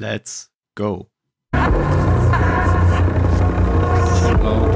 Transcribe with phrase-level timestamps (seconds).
[0.00, 1.08] let's go.
[4.20, 4.70] Schon laut.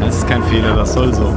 [0.00, 1.36] Das ist kein Fehler, das soll so.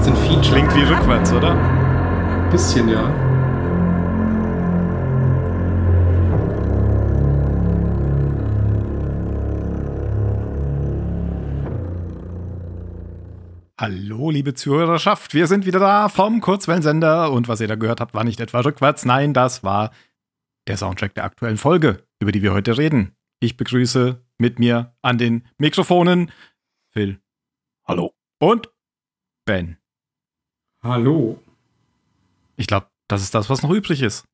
[0.00, 0.42] Sind Feature.
[0.42, 1.56] Klingt wie rückwärts, oder?
[2.50, 3.31] Bisschen, ja.
[13.82, 18.14] Hallo, liebe Zuhörerschaft, wir sind wieder da vom Kurzwellensender und was ihr da gehört habt,
[18.14, 19.90] war nicht etwa rückwärts, nein, das war
[20.68, 23.16] der Soundtrack der aktuellen Folge, über die wir heute reden.
[23.40, 26.30] Ich begrüße mit mir an den Mikrofonen
[26.90, 27.20] Phil.
[27.84, 28.14] Hallo.
[28.38, 28.70] Und
[29.46, 29.78] Ben.
[30.84, 31.42] Hallo.
[32.54, 34.24] Ich glaube, das ist das, was noch übrig ist.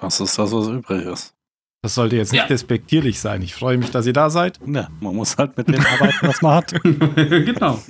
[0.00, 1.36] Das ist das, was übrig ist.
[1.80, 2.48] Das sollte jetzt nicht Ja.
[2.48, 3.40] despektierlich sein.
[3.42, 4.58] Ich freue mich, dass ihr da seid.
[4.66, 6.74] Ja, man muss halt mit dem arbeiten, was man hat.
[6.82, 7.80] genau.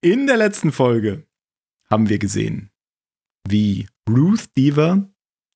[0.00, 1.26] In der letzten Folge
[1.90, 2.70] haben wir gesehen,
[3.48, 5.08] wie Ruth Deaver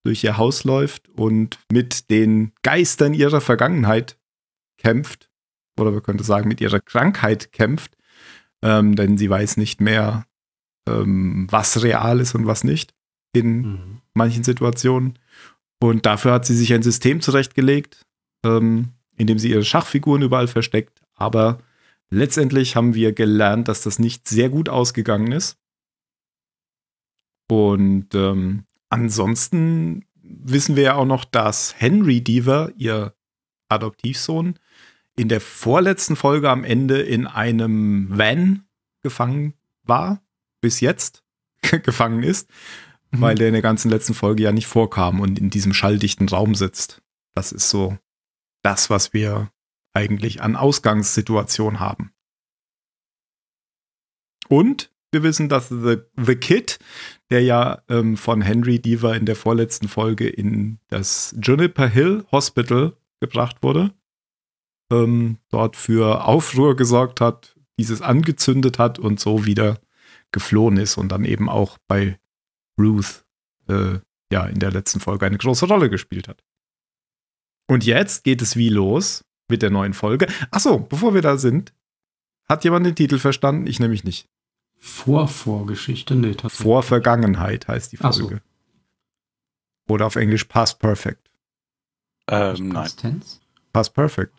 [0.04, 4.18] durch ihr Haus läuft und mit den Geistern ihrer Vergangenheit
[4.78, 5.30] kämpft.
[5.78, 7.96] Oder wir könnten sagen, mit ihrer Krankheit kämpft.
[8.62, 10.26] Ähm, denn sie weiß nicht mehr,
[10.88, 12.94] ähm, was real ist und was nicht
[13.32, 14.00] in Mhm.
[14.14, 15.18] manchen Situationen.
[15.80, 18.02] Und dafür hat sie sich ein System zurechtgelegt,
[18.44, 21.00] ähm, in dem sie ihre Schachfiguren überall versteckt.
[21.14, 21.58] Aber
[22.10, 25.56] letztendlich haben wir gelernt, dass das nicht sehr gut ausgegangen ist.
[27.50, 33.14] Und ähm, ansonsten wissen wir ja auch noch, dass Henry Deaver, ihr
[33.68, 34.58] Adoptivsohn,
[35.16, 38.66] in der vorletzten Folge am Ende in einem Van
[39.02, 40.22] gefangen war,
[40.60, 41.24] bis jetzt
[41.82, 42.48] gefangen ist
[43.10, 43.20] Mhm.
[43.20, 46.54] weil der in der ganzen letzten Folge ja nicht vorkam und in diesem schalldichten Raum
[46.54, 47.02] sitzt.
[47.34, 47.96] Das ist so
[48.62, 49.50] das, was wir
[49.94, 52.12] eigentlich an Ausgangssituation haben.
[54.48, 56.78] Und wir wissen, dass The, The Kid,
[57.30, 62.96] der ja ähm, von Henry Deaver in der vorletzten Folge in das Juniper Hill Hospital
[63.20, 63.94] gebracht wurde,
[64.92, 69.80] ähm, dort für Aufruhr gesorgt hat, dieses angezündet hat und so wieder
[70.30, 72.18] geflohen ist und dann eben auch bei
[72.78, 73.24] Ruth
[73.68, 73.98] äh,
[74.30, 76.44] ja in der letzten Folge eine große Rolle gespielt hat.
[77.66, 80.26] Und jetzt geht es wie los mit der neuen Folge.
[80.50, 81.72] Achso, bevor wir da sind,
[82.48, 83.66] hat jemand den Titel verstanden?
[83.66, 84.28] Ich nämlich nicht.
[84.78, 86.14] Vorvorgeschichte?
[86.14, 86.62] Nee, tatsächlich.
[86.62, 88.28] Vor Vergangenheit heißt die Ach so.
[88.28, 88.42] Folge.
[89.88, 91.30] Oder auf Englisch Past Perfect.
[92.28, 92.74] Ähm, nein.
[92.74, 93.38] Past Tense?
[93.72, 94.32] Past Perfect.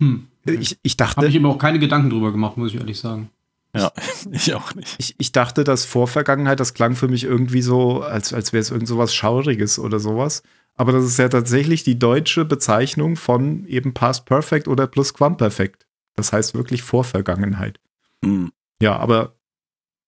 [0.00, 0.28] Hm.
[0.46, 3.30] Ich, ich Habe dachte, ich immer auch keine Gedanken drüber gemacht, muss ich ehrlich sagen.
[3.74, 3.92] Ja,
[4.30, 4.94] ich auch nicht.
[4.98, 8.70] ich, ich dachte, dass Vorvergangenheit, das klang für mich irgendwie so, als, als wäre es
[8.70, 10.42] irgend sowas Schauriges oder sowas.
[10.76, 15.86] Aber das ist ja tatsächlich die deutsche Bezeichnung von eben Past Perfect oder Plusquamperfekt.
[16.16, 17.80] Das heißt wirklich Vorvergangenheit.
[18.24, 18.50] Hm.
[18.80, 19.36] Ja, aber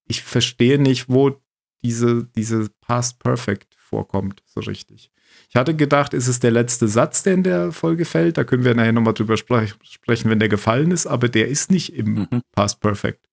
[0.08, 1.40] ich verstehe nicht, wo
[1.82, 5.12] diese, diese Past Perfect vorkommt, so richtig.
[5.48, 8.36] Ich hatte gedacht, ist es der letzte Satz, der in der Folge fällt?
[8.36, 11.70] Da können wir nachher nochmal drüber sprech sprechen, wenn der gefallen ist, aber der ist
[11.70, 12.42] nicht im Mhm.
[12.52, 13.28] Past Perfect.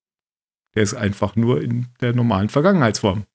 [0.75, 3.25] Der ist einfach nur in der normalen Vergangenheitsform.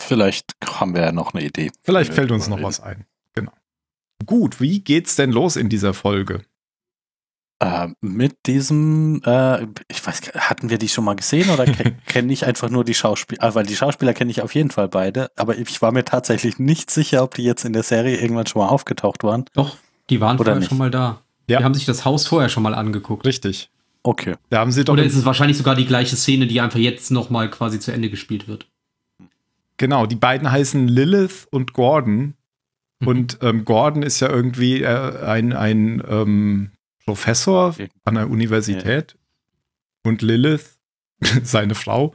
[0.00, 1.70] Vielleicht haben wir ja noch eine Idee.
[1.82, 2.66] Vielleicht fällt uns noch reden.
[2.66, 3.04] was ein.
[3.34, 3.52] Genau.
[4.26, 6.42] Gut, wie geht's denn los in dieser Folge?
[7.62, 11.92] Äh, mit diesem, äh, ich weiß, gar- hatten wir die schon mal gesehen oder ke
[12.06, 13.42] kenne ich einfach nur die Schauspieler?
[13.42, 16.58] Ah, weil die Schauspieler kenne ich auf jeden Fall beide, aber ich war mir tatsächlich
[16.58, 19.44] nicht sicher, ob die jetzt in der Serie irgendwann schon mal aufgetaucht waren.
[19.52, 19.76] Doch,
[20.08, 20.68] die waren Oder vorher nicht?
[20.70, 21.20] schon mal da.
[21.48, 21.58] Ja.
[21.58, 23.26] Die haben sich das Haus vorher schon mal angeguckt.
[23.26, 23.70] Richtig.
[24.02, 24.36] Okay.
[24.48, 27.10] Da haben sie doch Oder ist es wahrscheinlich sogar die gleiche Szene, die einfach jetzt
[27.10, 28.66] nochmal quasi zu Ende gespielt wird?
[29.80, 32.34] Genau, die beiden heißen Lilith und Gordon.
[33.00, 33.08] Mhm.
[33.08, 36.70] Und ähm, Gordon ist ja irgendwie äh, ein, ein ähm,
[37.06, 37.74] Professor
[38.04, 39.16] an der Universität.
[40.04, 40.78] Und Lilith,
[41.42, 42.12] seine Frau.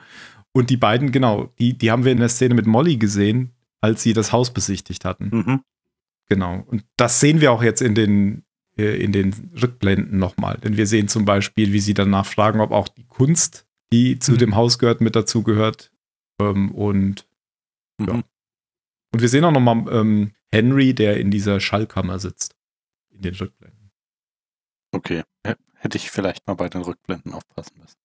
[0.52, 4.04] Und die beiden, genau, die, die haben wir in der Szene mit Molly gesehen, als
[4.04, 5.30] sie das Haus besichtigt hatten.
[5.32, 5.62] Mhm.
[6.30, 6.64] Genau.
[6.68, 8.44] Und das sehen wir auch jetzt in den,
[8.78, 10.60] äh, in den Rückblenden nochmal.
[10.64, 14.34] Denn wir sehen zum Beispiel, wie sie danach fragen, ob auch die Kunst, die zu
[14.34, 14.38] Mhm.
[14.38, 15.92] dem Haus gehört, mit dazu gehört.
[16.40, 17.26] Ähm, und
[18.00, 18.14] Ja.
[18.14, 18.24] Mhm.
[19.14, 22.56] Und wir sehen auch nochmal ähm, Henry, der in dieser Schallkammer sitzt.
[23.10, 23.92] In den Rückblenden.
[24.92, 25.24] Okay.
[25.46, 27.98] H- Hätte ich vielleicht mal bei den Rückblenden aufpassen müssen.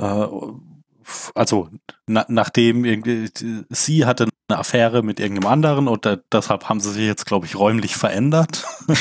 [0.00, 0.26] äh,
[1.34, 1.68] also
[2.06, 3.28] na, nachdem irgendwie
[3.70, 7.46] sie hatte eine Affäre mit irgendeinem anderen und da, deshalb haben sie sich jetzt, glaube
[7.46, 8.64] ich, räumlich verändert.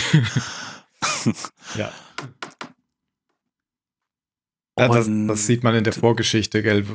[1.76, 1.92] Ja.
[4.80, 6.86] Ja, das, das sieht man in der Vorgeschichte, gell?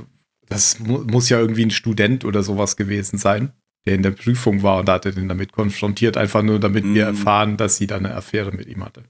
[0.48, 3.52] Das mu muss ja irgendwie ein Student oder sowas gewesen sein,
[3.86, 6.84] der in der Prüfung war und da hat er den damit konfrontiert, einfach nur damit
[6.92, 7.08] wir Mm.
[7.08, 9.04] erfahren, dass sie da eine Affäre mit ihm hatte.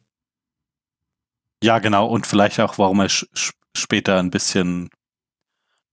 [1.63, 2.07] Ja, genau.
[2.07, 3.09] Und vielleicht auch, warum er
[3.77, 4.91] später ein bisschen,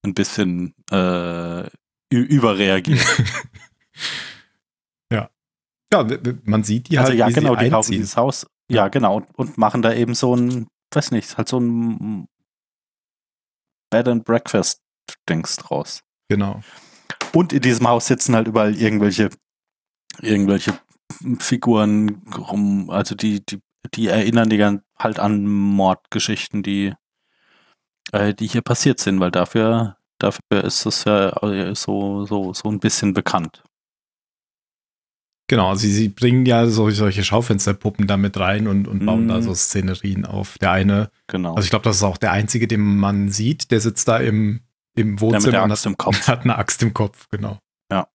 [0.04, 1.70] ein bisschen äh,
[2.12, 3.00] überreagiert.
[5.12, 5.30] ja,
[6.10, 8.48] w- man sieht die also halt, ja, wie genau, sie die kaufen dieses Haus.
[8.70, 9.18] Ja, genau.
[9.18, 12.28] Und, und machen da eben so ein, weiß nicht, halt so ein
[13.92, 14.82] Bed and Breakfast
[15.30, 16.02] Dings draus.
[16.30, 16.62] Genau.
[17.34, 19.30] Und in diesem Haus sitzen halt überall irgendwelche,
[20.22, 20.80] irgendwelche
[21.40, 23.60] Figuren rum, also die, die,
[23.94, 26.94] die erinnern die gan- halt an Mordgeschichten, die,
[28.12, 32.70] äh, die hier passiert sind, weil dafür, dafür ist es ja äh, so, so, so
[32.70, 33.64] ein bisschen bekannt.
[35.48, 39.28] Genau, sie, sie bringen ja so, solche Schaufensterpuppen da mit rein und, und bauen Mhm.
[39.28, 40.58] da so Szenerien auf.
[40.58, 41.54] Der eine, Genau.
[41.54, 44.62] also ich glaube, das ist auch der einzige, den man sieht, der sitzt da im,
[44.98, 46.28] im Wohnzimmer der und hat, im Kopf.
[46.28, 47.60] hat eine Axt im Kopf, genau.
[47.92, 48.08] Ja.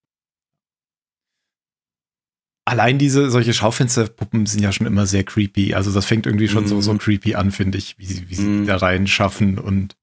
[2.70, 5.74] Allein diese, solche Schaufensterpuppen sind ja schon immer sehr creepy.
[5.74, 6.82] Also das fängt irgendwie schon so, Mhm.
[6.82, 8.66] so creepy an, finde ich, wie sie, wie sie Mhm.
[8.66, 9.96] da reinschaffen und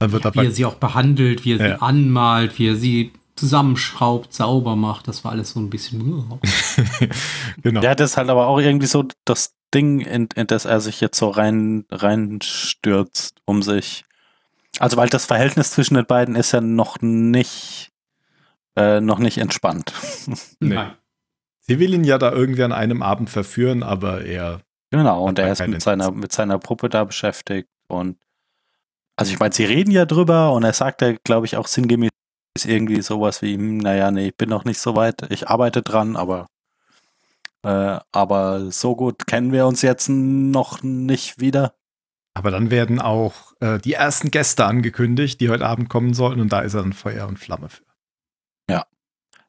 [0.00, 1.76] dann wird Wie dabei er sie auch behandelt, wie er Ja.
[1.76, 5.06] sie anmalt, wie er sie zusammenschraubt, sauber macht.
[5.06, 6.24] Das war alles so ein bisschen.
[7.62, 7.82] genau.
[7.82, 11.00] Ja, das ist halt aber auch irgendwie so das Ding, in, in das er sich
[11.00, 14.04] jetzt so rein reinstürzt, um sich.
[14.80, 17.90] Also weil das Verhältnis zwischen den beiden ist ja noch nicht
[18.76, 19.92] äh, noch nicht entspannt.
[20.60, 20.74] Nee.
[20.74, 20.92] Nein.
[21.68, 25.52] Sie will ihn ja da irgendwie an einem Abend verführen, aber er Genau, und er
[25.52, 28.16] ist mit seiner mit seiner Puppe da beschäftigt und
[29.16, 32.10] also ich meine, sie reden ja drüber und er sagt ja, glaube ich, auch sinngemäß
[32.64, 36.16] irgendwie sowas wie, hm, naja, nee, ich bin noch nicht so weit, ich arbeite dran,
[36.16, 36.46] aber
[37.64, 41.74] äh, aber so gut kennen wir uns jetzt noch nicht wieder.
[42.34, 46.52] Aber dann werden auch äh, die ersten Gäste angekündigt, die heute Abend kommen sollten und
[46.52, 47.82] da ist er dann Feuer und Flamme für.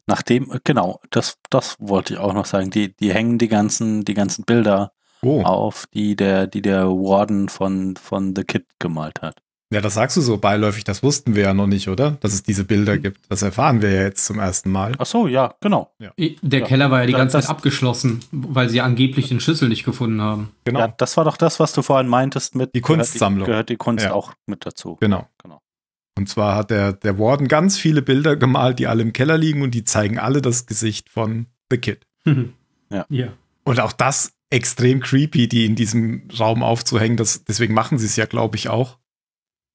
[0.09, 2.71] Nachdem, genau, das, das wollte ich auch noch sagen.
[2.71, 4.91] Die, die hängen die ganzen, die ganzen Bilder
[5.21, 9.41] Oh, auf, die der, die der Warden von, von The Kid gemalt hat.
[9.71, 12.11] ja, das sagst du so beiläufig, das wussten wir ja noch nicht, oder?
[12.21, 13.01] Dass es diese Bilder Hm.
[13.03, 13.19] gibt.
[13.29, 14.93] Das erfahren wir ja jetzt zum ersten Mal.
[14.97, 15.91] Ach so, ja, genau.
[15.99, 16.65] Der Ja.
[16.65, 20.21] Keller war ja die ganze Das- Zeit abgeschlossen, weil sie angeblich den Schlüssel nicht gefunden
[20.21, 20.53] haben.
[20.65, 20.79] Genau.
[20.79, 23.45] Ja, das war doch das, was du vorhin meintest mit Die Kunstsammlung.
[23.45, 24.13] Gehört die, gehört die Kunst Ja.
[24.13, 24.97] auch mit dazu.
[25.01, 25.27] Genau.
[25.43, 25.61] Genau.
[26.19, 29.61] Und zwar hat der, der Warden ganz viele Bilder gemalt, die alle im Keller liegen
[29.61, 32.05] und die zeigen alle das Gesicht von The Kid.
[32.91, 33.05] Ja.
[33.07, 33.33] ja.
[33.63, 37.17] Und auch das extrem creepy, die in diesem Raum aufzuhängen.
[37.17, 38.97] Das, deswegen machen sie es ja, glaube ich, auch.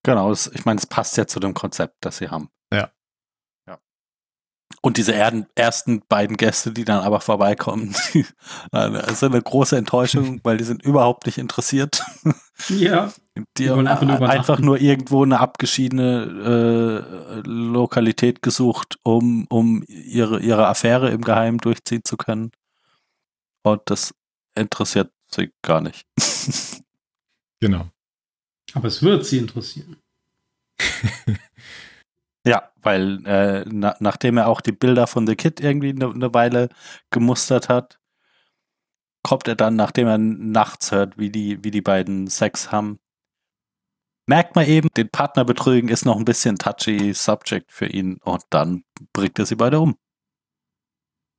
[0.03, 2.49] Genau, das, ich meine, es passt ja zu dem Konzept, das sie haben.
[4.81, 8.25] Und diese ersten beiden Gäste, die dann aber vorbeikommen, die,
[8.71, 12.01] das ist eine große Enttäuschung, weil die sind überhaupt nicht interessiert.
[12.69, 13.11] Ja.
[13.57, 17.03] Die haben einfach nur irgendwo eine abgeschiedene
[17.35, 22.51] äh, Lokalität gesucht, um, um ihre, ihre Affäre im Geheimen durchziehen zu können.
[23.61, 24.13] Und das
[24.57, 26.07] interessiert sie gar nicht.
[27.59, 27.89] Genau.
[28.73, 29.97] Aber es wird sie interessieren.
[32.45, 36.33] Ja, weil äh, na, nachdem er auch die Bilder von The Kid irgendwie eine ne
[36.33, 36.69] Weile
[37.09, 37.99] gemustert hat,
[39.23, 42.99] kommt er dann, nachdem er nachts hört, wie die, wie die beiden Sex haben,
[44.27, 48.43] merkt man eben, den Partner betrügen ist noch ein bisschen touchy Subject für ihn und
[48.51, 49.97] dann bringt er sie beide um.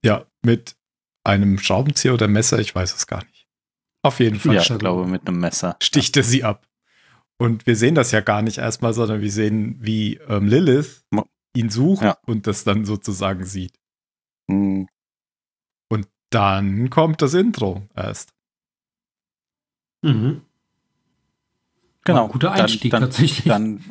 [0.05, 0.77] Ja, mit
[1.23, 3.47] einem Schraubenzieher oder Messer, ich weiß es gar nicht.
[4.03, 5.77] Auf jeden Fall Ja, ich glaube mit einem Messer.
[5.81, 6.67] sticht er sie ab.
[7.39, 11.05] Und wir sehen das ja gar nicht erstmal, sondern wir sehen, wie ähm, Lilith
[11.55, 12.17] ihn sucht Ja.
[12.27, 13.79] und das dann sozusagen sieht.
[14.51, 14.89] Hm,
[15.89, 18.33] Und dann kommt das Intro erst.
[20.03, 20.43] Mhm.
[22.05, 22.25] Genau.
[22.27, 23.45] Ein guter Dann- Einstieg dann- tatsächlich.
[23.45, 23.85] Dann,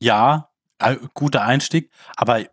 [0.00, 2.44] ja, äh, guter Einstieg, aber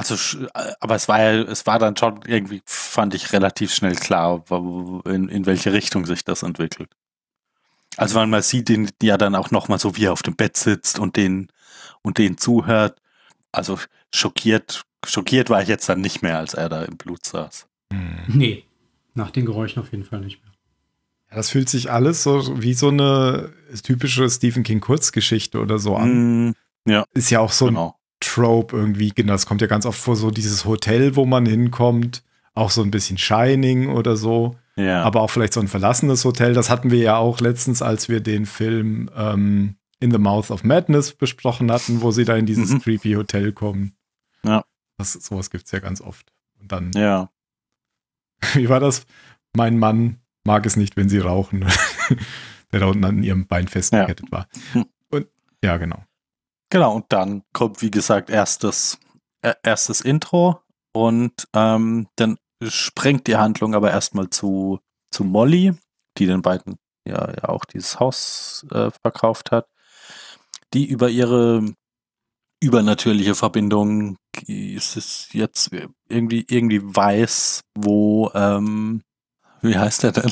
[0.00, 3.94] also, äh, aber es war ja, es war dann schon irgendwie, fand ich relativ schnell
[3.94, 4.42] klar,
[5.04, 6.90] in, in welche Richtung sich das entwickelt.
[7.96, 10.56] Also, weil man sieht ihn ja dann auch nochmal so, wie er auf dem Bett
[10.56, 11.48] sitzt und den,
[12.00, 12.98] und den zuhört.
[13.52, 13.78] Also,
[14.14, 17.66] schockiert, schockiert war ich jetzt dann nicht mehr, als er da im Blut saß.
[18.26, 18.64] nee,
[19.12, 20.52] nach den Geräuschen auf jeden Fall nicht mehr.
[21.28, 23.52] Ja, das fühlt sich alles so wie so eine
[23.82, 26.48] typische Stephen King Kurzgeschichte oder so an.
[26.48, 26.54] Mm,
[27.12, 27.99] Ist ja auch so ein genau.
[28.34, 32.22] Trope irgendwie, genau, das kommt ja ganz oft vor, so dieses Hotel, wo man hinkommt,
[32.54, 35.02] auch so ein bisschen Shining oder so, Ja.
[35.02, 36.52] aber auch vielleicht so ein verlassenes Hotel.
[36.54, 40.64] Das hatten wir ja auch letztens, als wir den Film ähm, In the Mouth of
[40.64, 42.80] Madness besprochen hatten, wo sie da in dieses Mhm.
[42.82, 43.92] creepy Hotel kommen.
[44.44, 44.64] Ja.
[44.98, 46.32] Das, sowas gibt es ja ganz oft.
[46.60, 47.30] Und dann, ja.
[48.54, 49.06] wie war das?
[49.56, 51.64] Mein Mann mag es nicht, wenn sie rauchen.
[52.72, 54.46] der da unten an ihrem Bein festgekettet war.
[54.72, 54.86] Hm.
[55.10, 55.26] Und
[55.64, 56.04] ja, genau.
[56.70, 58.98] Genau, und dann kommt, wie gesagt, erstes,
[59.42, 60.60] äh, erstes Intro
[60.92, 65.74] und ähm, dann sprengt die Handlung aber erstmal zu, zu Molly,
[66.18, 69.66] die den beiden ja, ja auch dieses Haus äh, verkauft hat,
[70.72, 71.64] die über ihre
[72.62, 75.70] übernatürliche Verbindung ist es jetzt
[76.08, 79.02] irgendwie irgendwie weiß, wo ähm,
[79.62, 80.30] wie heißt der denn?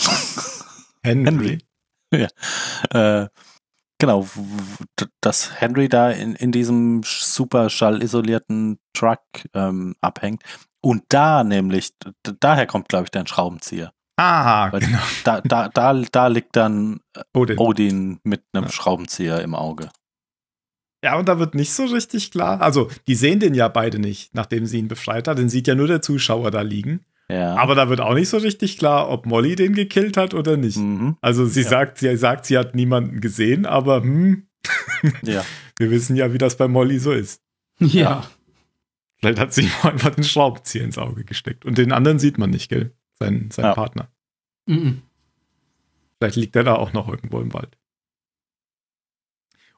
[1.03, 1.59] Henry.
[2.13, 2.29] Henry.
[2.93, 3.23] ja.
[3.23, 3.29] Äh,
[3.99, 4.27] genau,
[5.21, 9.21] dass Henry da in, in diesem super schallisolierten Truck
[9.55, 10.43] ähm, abhängt.
[10.81, 11.91] Und da nämlich,
[12.41, 13.93] daher kommt, glaube ich, dein Schraubenzieher.
[14.17, 14.99] Ah, Weil- genau.
[15.25, 17.01] Da, da, da, da liegt dann
[17.35, 17.59] Odin.
[17.59, 18.71] Odin mit einem Ja.
[18.73, 19.91] Schraubenzieher im Auge.
[21.05, 22.61] Ja, und da wird nicht so richtig klar.
[22.61, 25.39] Also, die sehen den ja beide nicht, nachdem sie ihn befreit hat.
[25.39, 27.05] Den sieht ja nur der Zuschauer da liegen.
[27.31, 27.57] Ja.
[27.57, 30.79] Aber da wird auch nicht so richtig klar, ob Molly den gekillt hat oder nicht.
[30.79, 31.17] mhm.
[31.21, 31.69] Also, sie Ja.
[31.69, 34.47] sagt, sie sagt, sie hat niemanden gesehen, aber hm,
[35.23, 35.45] ja.
[35.79, 37.43] wir wissen ja, wie das bei Molly so ist.
[37.81, 38.29] Ja.
[39.17, 41.65] Vielleicht hat sie ihm einfach den Schraubenzieher ins Auge gesteckt.
[41.65, 42.93] Und den anderen sieht man nicht, gell?
[43.19, 43.75] Sein, sein Ja.
[43.75, 44.09] Partner.
[44.67, 45.03] Mhm.
[46.19, 47.77] Vielleicht liegt er da auch noch irgendwo im Wald.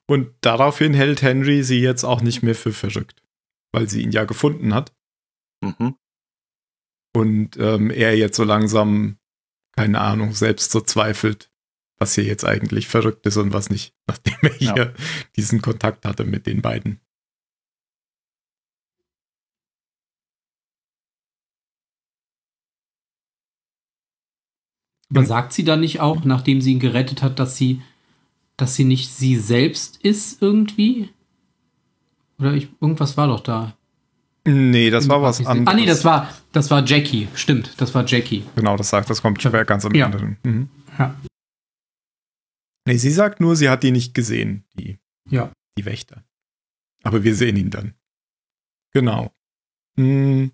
[0.06, 3.22] Und daraufhin hält Henry sie jetzt auch nicht mehr für verrückt,
[3.72, 4.92] weil sie ihn ja gefunden hat.
[5.62, 5.94] Mhm.
[7.12, 9.18] Und ähm, er jetzt so langsam,
[9.72, 11.50] keine Ahnung, selbst so zweifelt,
[11.98, 14.92] was hier jetzt eigentlich verrückt ist und was nicht, nachdem er hier Ja.
[15.36, 17.00] diesen Kontakt hatte mit den beiden.
[25.10, 27.82] Aber sagt sie dann nicht auch, nachdem sie ihn gerettet hat, dass sie,
[28.56, 31.10] dass sie nicht sie selbst ist irgendwie?
[32.38, 33.76] Oder ich, irgendwas war doch da.
[34.46, 35.66] Nee, das war was anderes.
[35.68, 37.28] Ah nee, das war, das war Jackie.
[37.34, 38.44] Stimmt, das war Jackie.
[38.56, 40.06] Genau, das sagt, das kommt später ganz am Ja.
[40.06, 40.38] anderen.
[40.42, 40.68] Mhm.
[40.98, 41.14] Ja.
[42.86, 45.52] Nee, sie sagt nur, sie hat ihn nicht gesehen, die, Ja.
[45.78, 46.24] die Wächter.
[47.02, 47.94] Aber wir sehen ihn dann.
[48.92, 49.32] Genau.
[49.96, 50.50] Hm.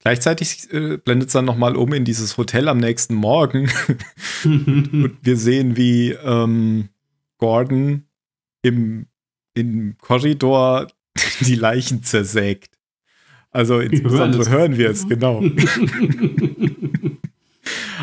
[0.00, 3.68] Gleichzeitig äh, blendet es dann nochmal um in dieses Hotel am nächsten Morgen.
[4.44, 6.88] Und wir sehen, wie ähm,
[7.38, 8.06] Gordon
[8.62, 9.06] im,
[9.54, 10.86] im Korridor
[11.40, 12.77] die Leichen zersägt.
[13.50, 14.48] Also insbesondere es.
[14.50, 15.42] hören wir es, genau.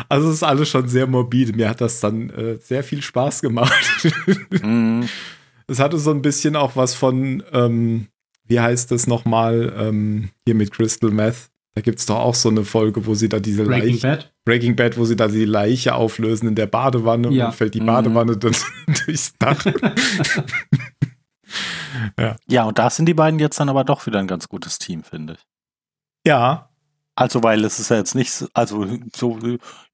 [0.08, 1.52] Also es ist alles schon sehr morbide.
[1.54, 3.72] Mir hat das dann äh, sehr viel Spaß gemacht.
[4.62, 5.08] Mhm.
[5.66, 8.06] Es hatte so ein bisschen auch was von, ähm,
[8.46, 11.48] wie heißt das nochmal, ähm, hier mit Crystal Meth.
[11.74, 14.32] Da gibt es doch auch so eine Folge, wo sie da diese Breaking Leiche, Bad.
[14.44, 17.46] Breaking Bad, wo sie da die Leiche auflösen in der Badewanne und Ja.
[17.46, 17.86] dann fällt die Mhm.
[17.86, 18.54] Badewanne dann
[19.06, 19.64] durchs Dach.
[22.48, 25.02] Ja, und da sind die beiden jetzt dann aber doch wieder ein ganz gutes Team,
[25.02, 25.40] finde ich.
[26.26, 26.68] ja,
[27.18, 29.38] Also, weil es ist ja jetzt nicht, so- also so,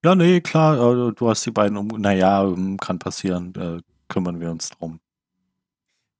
[0.04, 4.40] ja, nee, klar, äh, du hast die beiden um, naja, ähm, kann passieren, äh, kümmern
[4.40, 4.98] wir uns drum.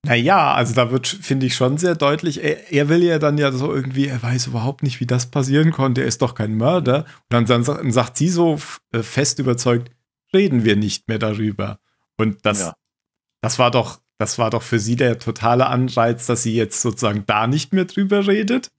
[0.05, 3.53] Naja, also da wird, finde ich, schon sehr deutlich, er, er will ja dann ja
[3.53, 6.99] so irgendwie, er weiß überhaupt nicht, wie das passieren konnte, er ist doch kein Mörder.
[7.05, 8.59] Und dann, dann sa- sagt sie so
[8.93, 9.93] äh, fest überzeugt,
[10.35, 11.79] reden wir nicht mehr darüber.
[12.17, 12.75] Und das, Ja.
[13.43, 17.25] das war doch, das war doch für sie der totale Anreiz, dass sie jetzt sozusagen
[17.27, 18.71] da nicht mehr drüber redet,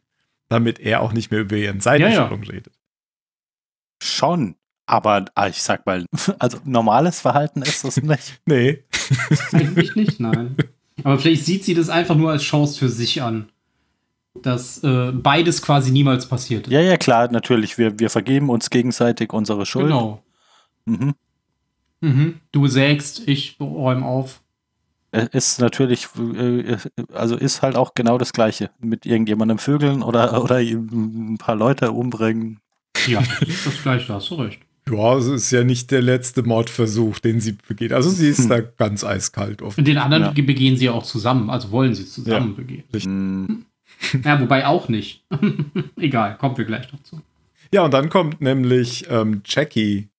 [0.47, 2.71] damit er auch nicht mehr über ihren Seitensprung redet.
[4.01, 4.55] Schon.
[4.85, 6.05] Aber ah, ich sag mal,
[6.39, 8.41] also normales Verhalten ist das nicht.
[8.45, 8.85] Nee.
[9.51, 10.55] Eigentlich nicht, nein.
[11.03, 13.49] Aber vielleicht sieht sie das einfach nur als Chance für sich an.
[14.41, 16.69] Dass äh, beides quasi niemals passiert.
[16.69, 17.77] Ja, ja, klar, natürlich.
[17.77, 19.87] Wir, wir vergeben uns gegenseitig unsere Schuld.
[19.87, 20.23] Genau.
[20.85, 21.15] Mhm.
[21.99, 22.39] Mhm.
[22.53, 24.39] Du sägst, ich räume auf.
[25.15, 26.75] Es Ist natürlich, äh,
[27.13, 28.71] also ist halt auch genau das Gleiche.
[28.79, 32.59] Mit irgendjemandem vögeln oder, oder ein paar Leute umbringen.
[33.07, 34.59] Ja, das ist das Gleiche, hast du recht.
[34.89, 37.93] Ja, es ist ja nicht der letzte Mordversuch, den sie begeht.
[37.93, 38.49] Also sie ist Hm.
[38.49, 39.79] da ganz eiskalt offen.
[39.81, 40.31] Und den anderen Ja.
[40.31, 42.83] ge- begehen sie ja auch zusammen, also wollen sie zusammen begehen.
[42.91, 43.65] Hm,
[44.25, 45.23] Ja, wobei auch nicht.
[45.97, 47.21] Egal, kommen wir gleich dazu.
[47.71, 50.09] Ja, und dann kommt nämlich ähm, Jackie.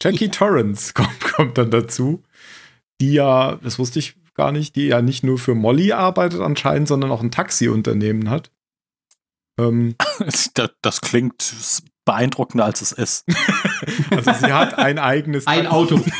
[0.00, 2.22] Jackie Torrance kommt, kommt dann dazu,
[3.00, 6.88] die ja, das wusste ich gar nicht, die ja nicht nur für Molly arbeitet anscheinend,
[6.88, 8.50] sondern auch ein Taxiunternehmen hat.
[9.58, 11.52] Ähm, das, das klingt
[12.04, 13.26] beeindruckender, als es ist.
[14.10, 15.74] also sie hat ein eigenes Ein Taxi.
[15.74, 16.00] Auto.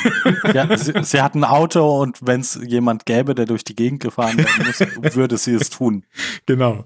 [0.52, 4.00] Ja, sie, sie hat ein Auto und wenn es jemand gäbe, der durch die Gegend
[4.00, 6.04] gefahren werden muss, würde sie es tun.
[6.46, 6.84] Genau.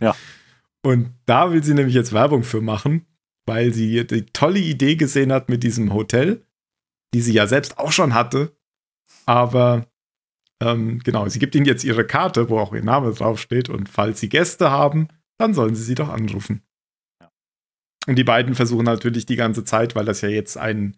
[0.00, 0.14] Ja.
[0.82, 3.06] Und da will sie nämlich jetzt Werbung für machen,
[3.46, 6.44] weil sie die tolle Idee gesehen hat mit diesem Hotel,
[7.14, 8.56] die sie ja selbst auch schon hatte.
[9.26, 9.86] Aber
[10.60, 13.68] ähm, genau, sie gibt ihnen jetzt ihre Karte, wo auch ihr Name draufsteht.
[13.68, 16.62] Und falls sie Gäste haben, dann sollen sie sie doch anrufen.
[17.20, 17.30] Ja.
[18.06, 20.96] Und die beiden versuchen natürlich die ganze Zeit, weil das ja jetzt ein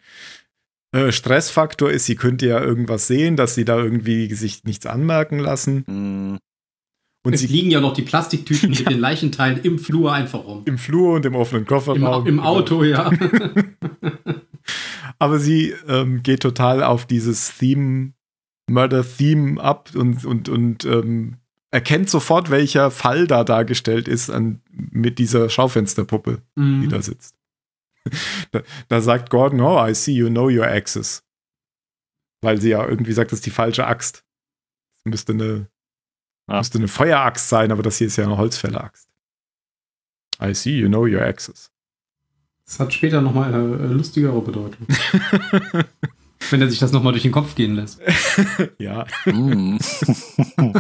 [0.93, 5.39] Äh, Stressfaktor ist, sie könnte ja irgendwas sehen, dass sie da irgendwie sich nichts anmerken
[5.39, 5.85] lassen.
[5.87, 6.39] Hm.
[7.25, 10.63] Und es sie liegen ja noch die Plastiktüten mit den Leichenteilen im Flur einfach rum.
[10.65, 12.27] im Flur und im offenen Im, Kofferraum.
[12.27, 13.09] Im Auto, ja.
[15.21, 18.15] Aber sie ähm, geht total auf dieses Theme,
[18.73, 21.37] Murder-Theme ab und, und, und ähm,
[21.71, 26.89] erkennt sofort, welcher Fall da dargestellt ist an, mit dieser Schaufensterpuppe, die Mhm.
[26.89, 27.35] da sitzt.
[28.53, 31.23] da, da sagt Gordon, oh, I see you know your axes.
[32.43, 34.25] Weil sie ja irgendwie sagt, das ist die falsche Axt.
[35.05, 35.69] Das müsste eine,
[36.49, 36.59] Ja.
[36.59, 39.09] müsste eine Feueraxt sein, aber das hier ist ja eine Holzfäller-Axt.
[40.43, 41.71] I see you know your axes.
[42.65, 44.87] Das hat später nochmal eine äh, lustigere Bedeutung.
[46.49, 48.01] Wenn er sich das nochmal durch den Kopf gehen lässt.
[48.79, 49.05] ja.
[49.25, 49.79] Hm.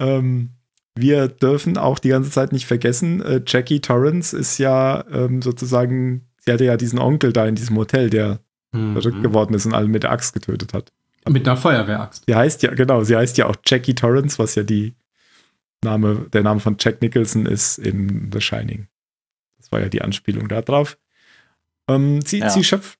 [0.00, 0.50] Ähm,
[0.94, 6.28] wir dürfen auch die ganze Zeit nicht vergessen, äh, Jackie Torrance ist ja ähm, sozusagen,
[6.38, 8.40] sie hatte ja diesen Onkel da in diesem Hotel, der
[8.70, 9.22] verrückt Mhm.
[9.22, 10.92] geworden ist und alle mit der Axt getötet hat.
[11.28, 12.24] Mit einer Feuerwehraxt.
[12.28, 14.94] Sie heißt ja, genau, sie heißt ja auch Jackie Torrance, was ja die
[15.82, 18.86] Name, der Name von Jack Nicholson ist in The Shining.
[19.56, 20.98] Das war ja die Anspielung da drauf.
[21.88, 22.50] Ähm, sie, Ja.
[22.50, 22.98] sie schöpft,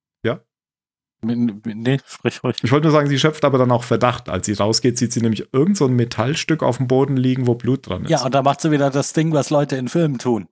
[1.23, 2.57] nee, sprich ruhig.
[2.63, 4.29] ich wollte nur sagen, sie schöpft aber dann auch Verdacht.
[4.29, 7.55] Als sie rausgeht, sieht sie nämlich irgend so ein Metallstück auf dem Boden liegen, wo
[7.55, 8.11] Blut dran ist.
[8.11, 10.49] Ja, und da macht sie wieder das Ding, was Leute in Filmen tun.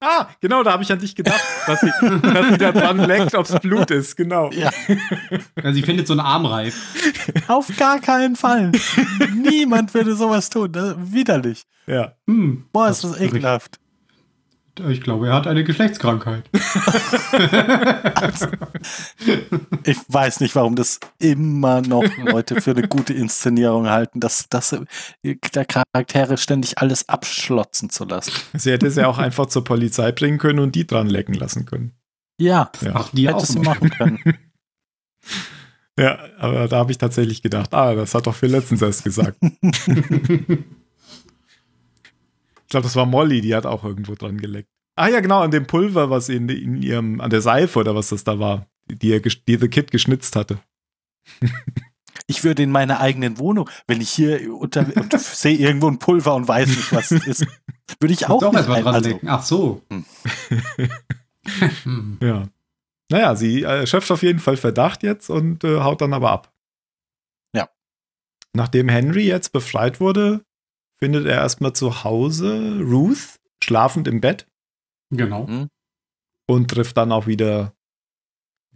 [0.00, 3.34] Ah, genau, da habe ich an dich gedacht, dass sie, dass sie da dran leckt,
[3.34, 4.50] ob es Blut ist, genau.
[4.52, 4.70] Ja.
[5.62, 6.74] Ja, sie findet so einen Armreif.
[7.48, 8.72] Auf gar keinen Fall.
[9.34, 10.72] Niemand würde sowas tun.
[10.72, 11.62] Das ist widerlich.
[11.86, 12.16] Ja.
[12.26, 13.78] Hm, Boah, ist Das das ekelhaft.
[14.88, 16.44] Ich glaube, er hat eine Geschlechtskrankheit.
[19.86, 24.76] Ich weiß nicht, warum das immer noch Leute für eine gute Inszenierung halten, dass, dass
[25.22, 28.32] der Charaktere ständig alles abschlotzen zu lassen.
[28.54, 31.64] Sie hätte es ja auch einfach zur Polizei bringen können und die dran lecken lassen
[31.66, 31.92] können.
[32.38, 32.92] Ja, Ja.
[32.94, 33.64] Ach, die hätte noch.
[33.64, 34.18] machen können.
[35.96, 39.38] Ja, aber da habe ich tatsächlich gedacht, ah, das hat doch Phil letztens erst gesagt.
[42.74, 44.68] Ich glaube, das war Molly, die hat auch irgendwo dran geleckt.
[44.96, 48.08] Ah ja, genau, an dem Pulver, was in, in ihrem, an der Seife oder was
[48.08, 50.58] das da war, die, er, die The Kid geschnitzt hatte.
[52.26, 56.34] Ich würde in meiner eigenen Wohnung, wenn ich hier unter und sehe irgendwo ein Pulver
[56.34, 57.46] und weiß nicht, was es ist,
[58.00, 59.28] würde ich auch nicht erstmal dran also, denken.
[59.28, 59.82] Ach so.
[59.90, 60.04] Hm.
[61.82, 62.18] Hm.
[62.22, 62.48] Ja.
[63.10, 66.54] Naja, sie äh, schöpft auf jeden Fall Verdacht jetzt und äh, haut dann aber ab.
[67.54, 67.68] Ja.
[68.54, 70.46] Nachdem Henry jetzt befreit wurde,
[71.04, 74.46] findet er erstmal zu Hause Ruth schlafend im Bett
[75.10, 75.46] Genau.
[75.46, 75.68] Hm?
[76.46, 77.74] und trifft dann auch wieder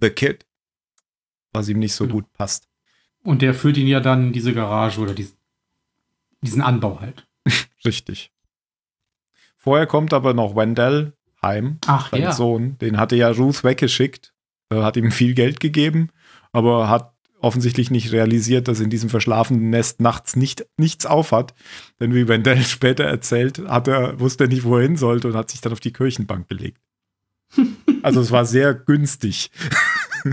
[0.03, 0.45] The Kid,
[1.55, 2.17] was ihm nicht so Genau.
[2.17, 2.69] gut passt.
[3.23, 5.39] Und der führt ihn ja dann in diese Garage oder dies-
[6.43, 7.27] diesen Anbau halt.
[7.87, 8.31] Richtig.
[9.57, 12.33] Vorher kommt aber noch Wendell heim, Ach sein ja.
[12.33, 12.77] Sohn.
[12.79, 14.35] Den hatte ja Ruth weggeschickt,
[14.71, 16.11] äh, hat ihm viel Geld gegeben,
[16.53, 21.55] aber hat offensichtlich nicht realisiert, dass in diesem verschlafenen Nest nachts nicht, nichts aufhat.
[22.01, 25.35] Denn wie Wendell später erzählt, hat er, wusste er nicht, wo er hin sollte und
[25.35, 26.81] hat sich dann auf die Kirchenbank gelegt.
[28.03, 29.51] also es war sehr günstig.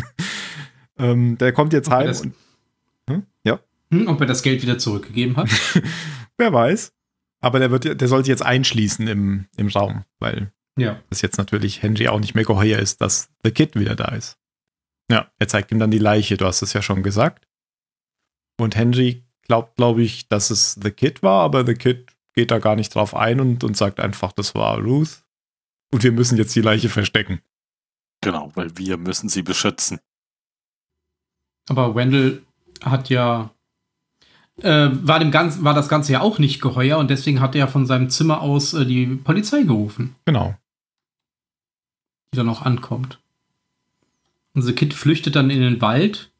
[0.97, 2.33] ähm, der kommt jetzt Okay, heim das- und
[3.07, 3.23] hm?
[3.43, 3.59] ja,
[3.91, 5.49] Hm, ob er das Geld wieder zurückgegeben hat?
[6.37, 6.91] wer weiß.
[7.39, 10.99] Aber der, wird, der sollte jetzt einschließen im, im Raum, weil ja.
[11.09, 14.37] das jetzt natürlich Henry auch nicht mehr geheuer ist, dass The Kid wieder da ist.
[15.11, 17.47] Ja, er zeigt ihm dann die Leiche, du hast es ja schon gesagt.
[18.59, 22.59] Und Henry glaubt, glaube ich, dass es The Kid war, aber The Kid geht da
[22.59, 25.23] gar nicht drauf ein und, und sagt einfach, das war Ruth.
[25.93, 27.41] Und wir müssen jetzt die Leiche verstecken.
[28.21, 29.99] Genau, weil wir müssen sie beschützen.
[31.69, 32.43] Aber Wendell
[32.81, 33.51] hat ja.
[34.61, 37.67] Äh, war, dem Ganzen, war das Ganze ja auch nicht geheuer und deswegen hat er
[37.67, 40.55] von seinem Zimmer aus äh, die Polizei gerufen, Genau.
[42.31, 43.19] die dann auch ankommt.
[44.55, 46.31] Unser Kind flüchtet dann in den Wald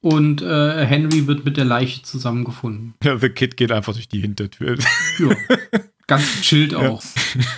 [0.00, 2.94] und äh, Henry wird mit der Leiche zusammengefunden.
[3.02, 4.76] Ja, The Kid geht einfach durch die Hintertür,
[5.18, 5.34] Ja.
[6.06, 6.78] Ganz chillt Ja.
[6.88, 7.02] auch.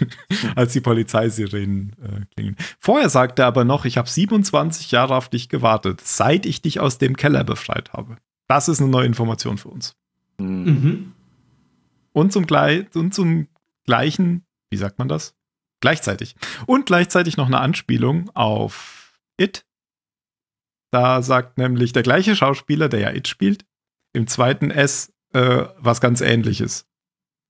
[0.57, 2.57] als die Polizeisirenen äh, klingen.
[2.81, 6.81] Vorher sagte er aber noch, ich habe 27 Jahre auf dich gewartet, seit ich dich
[6.81, 8.17] aus dem Keller befreit habe.
[8.49, 9.95] Das ist eine neue Information für uns.
[10.41, 10.65] Hm.
[10.65, 11.13] Mhm.
[12.13, 12.45] Und zum,
[12.95, 13.47] und zum
[13.87, 15.35] gleichen, wie sagt man das?
[15.81, 16.35] Gleichzeitig.
[16.67, 19.65] Und gleichzeitig noch eine Anspielung auf It.
[20.91, 23.65] Da sagt nämlich der gleiche Schauspieler, der ja It spielt,
[24.13, 26.87] im zweiten S äh, was ganz ähnliches.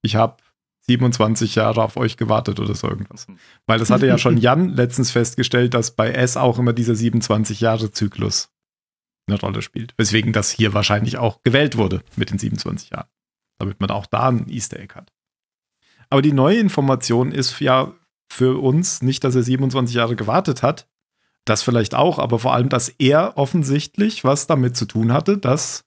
[0.03, 0.37] Ich habe
[0.83, 3.27] 27 Jahre auf euch gewartet oder so irgendwas.
[3.67, 7.61] Weil das hatte ja schon Jan letztens festgestellt, dass bei S auch immer dieser 27
[7.61, 8.51] Jahre Zyklus
[9.27, 9.95] eine Rolle spielt.
[9.97, 13.09] Weswegen das hier wahrscheinlich auch gewählt wurde mit den 27 Jahren
[13.61, 15.13] damit man auch da ein Easter Egg hat.
[16.09, 17.93] Aber die neue Information ist ja
[18.29, 20.89] für uns nicht, dass er 27 Jahre gewartet hat,
[21.45, 25.85] Das vielleicht auch, aber vor allem, dass er offensichtlich was damit zu tun hatte, dass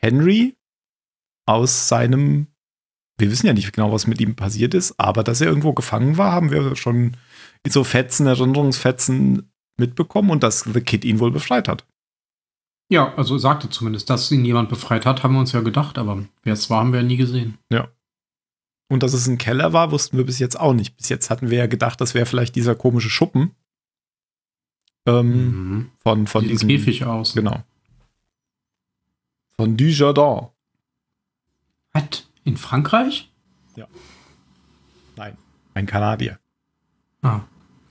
[0.00, 0.56] Henry
[1.46, 2.46] aus seinem,
[3.18, 6.16] wir wissen ja nicht genau, was mit ihm passiert ist, aber dass er irgendwo gefangen
[6.16, 7.16] war, haben wir schon
[7.64, 11.86] in so Fetzen, Erinnerungsfetzen mitbekommen und dass The Kid ihn wohl befreit hat.
[12.90, 16.24] Ja, also sagte zumindest, dass ihn jemand befreit hat, haben wir uns ja gedacht, aber
[16.42, 17.58] wer es war, haben wir ja nie gesehen.
[17.70, 17.88] Ja.
[18.90, 20.96] Und dass es ein Keller war, wussten wir bis jetzt auch nicht.
[20.96, 23.54] Bis jetzt hatten wir ja gedacht, das wäre vielleicht dieser komische Schuppen.
[25.08, 25.30] Ähm,
[25.78, 25.90] Mhm.
[26.02, 26.68] Von, von Sieht diesem.
[26.68, 27.34] Käfig aus.
[27.34, 27.62] Genau.
[29.56, 30.48] Von Dujardin.
[31.92, 32.28] Was?
[32.44, 33.30] In Frankreich?
[35.16, 35.36] Nein,
[35.74, 36.38] ein Kanadier.
[37.22, 37.40] Ah.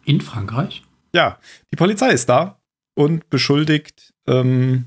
[0.06, 0.84] In Frankreich?
[1.14, 1.40] Ja,
[1.72, 2.62] die Polizei ist da
[2.94, 4.86] und beschuldigt ähm,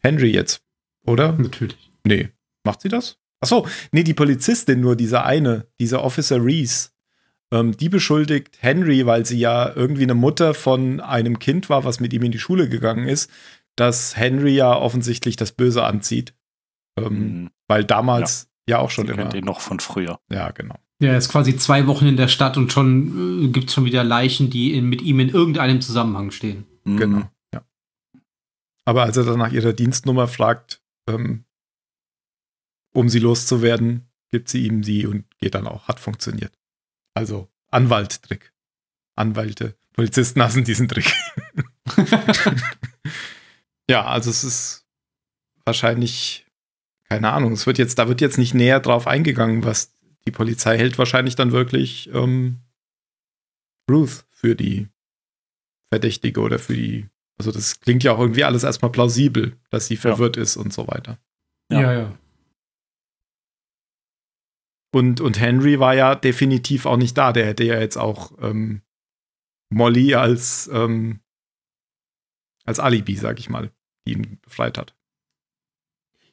[0.00, 0.62] Henry jetzt,
[1.06, 1.32] oder?
[1.32, 1.90] Natürlich.
[2.04, 2.28] Nee.
[2.64, 3.16] Macht sie das?
[3.40, 6.90] Achso, nee, die Polizistin, nur diese eine, diese Officer Reese,
[7.52, 12.00] ähm, die beschuldigt Henry, weil sie ja irgendwie eine Mutter von einem Kind war, was
[12.00, 13.30] mit ihm in die Schule gegangen ist,
[13.76, 16.34] dass Henry ja offensichtlich das Böse anzieht.
[16.98, 17.50] Ähm, Mhm.
[17.68, 19.22] Weil damals ja, auch schon Sie immer.
[19.22, 20.18] kennt ihn noch von früher.
[20.30, 20.76] Ja, genau.
[21.00, 23.84] Ja, er ist quasi zwei Wochen in der Stadt und schon äh, gibt es schon
[23.84, 26.64] wieder Leichen, die in, mit ihm in irgendeinem Zusammenhang stehen.
[26.84, 26.96] Mhm.
[26.96, 27.30] Genau.
[27.52, 27.62] Ja.
[28.86, 31.44] Aber als er dann nach ihrer Dienstnummer fragt, ähm,
[32.94, 35.86] um sie loszuwerden, gibt sie ihm die und geht dann auch.
[35.86, 36.55] Hat funktioniert.
[37.16, 38.52] Also Anwalt-Trick.
[39.16, 41.10] Anwälte, Polizisten hassen diesen Trick.
[43.90, 44.86] ja, also es ist
[45.64, 46.46] wahrscheinlich,
[47.08, 50.76] keine Ahnung, es wird jetzt, da wird jetzt nicht näher drauf eingegangen, was die Polizei
[50.76, 52.60] hält wahrscheinlich dann wirklich ähm,
[53.90, 54.88] Ruth für die
[55.88, 59.96] Verdächtige oder für die, also das klingt ja auch irgendwie alles erstmal plausibel, dass sie
[59.96, 61.18] verwirrt ist und so weiter.
[61.70, 61.80] Ja.
[61.80, 61.92] ja.
[61.94, 62.18] ja.
[64.92, 67.32] Und, und Henry war ja definitiv auch nicht da.
[67.32, 68.82] Der hätte ja jetzt auch ähm,
[69.70, 71.20] Molly als, ähm,
[72.64, 73.70] als Alibi, sag ich mal,
[74.06, 74.94] die ihn befreit hat.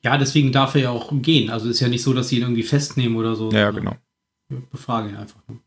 [0.02, 1.50] Ja, deswegen darf er ja auch gehen.
[1.50, 3.50] Also ist ja nicht so, dass sie ihn irgendwie festnehmen oder so.
[3.52, 3.96] Ja, genau.
[4.50, 5.60] wir Befragen ihn einfach nur.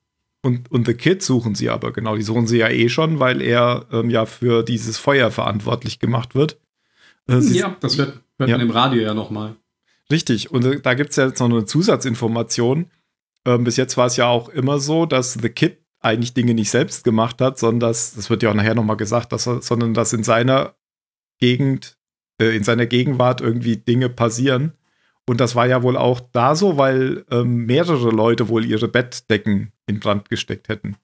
[0.42, 2.14] Und, und The Kid suchen sie aber, genau.
[2.16, 6.34] Die suchen sie ja eh schon, weil er ähm, ja für dieses Feuer verantwortlich gemacht
[6.34, 6.60] wird.
[7.26, 8.56] Äh, sie- ja, das hört, hört Ja.
[8.58, 9.56] man im Radio ja nochmal.
[10.10, 12.90] Richtig, und äh, da gibt es ja jetzt noch eine Zusatzinformation.
[13.44, 16.70] Ähm, bis jetzt war es ja auch immer so, dass The Kid eigentlich Dinge nicht
[16.70, 19.94] selbst gemacht hat, sondern dass, das wird ja auch nachher nochmal gesagt, dass er, sondern
[19.94, 20.74] dass in seiner
[21.38, 21.98] Gegend,
[22.40, 24.72] äh, in seiner Gegenwart irgendwie Dinge passieren.
[25.28, 29.72] Und das war ja wohl auch da so, weil ähm, mehrere Leute wohl ihre Bettdecken
[29.86, 30.96] in Brand gesteckt hätten.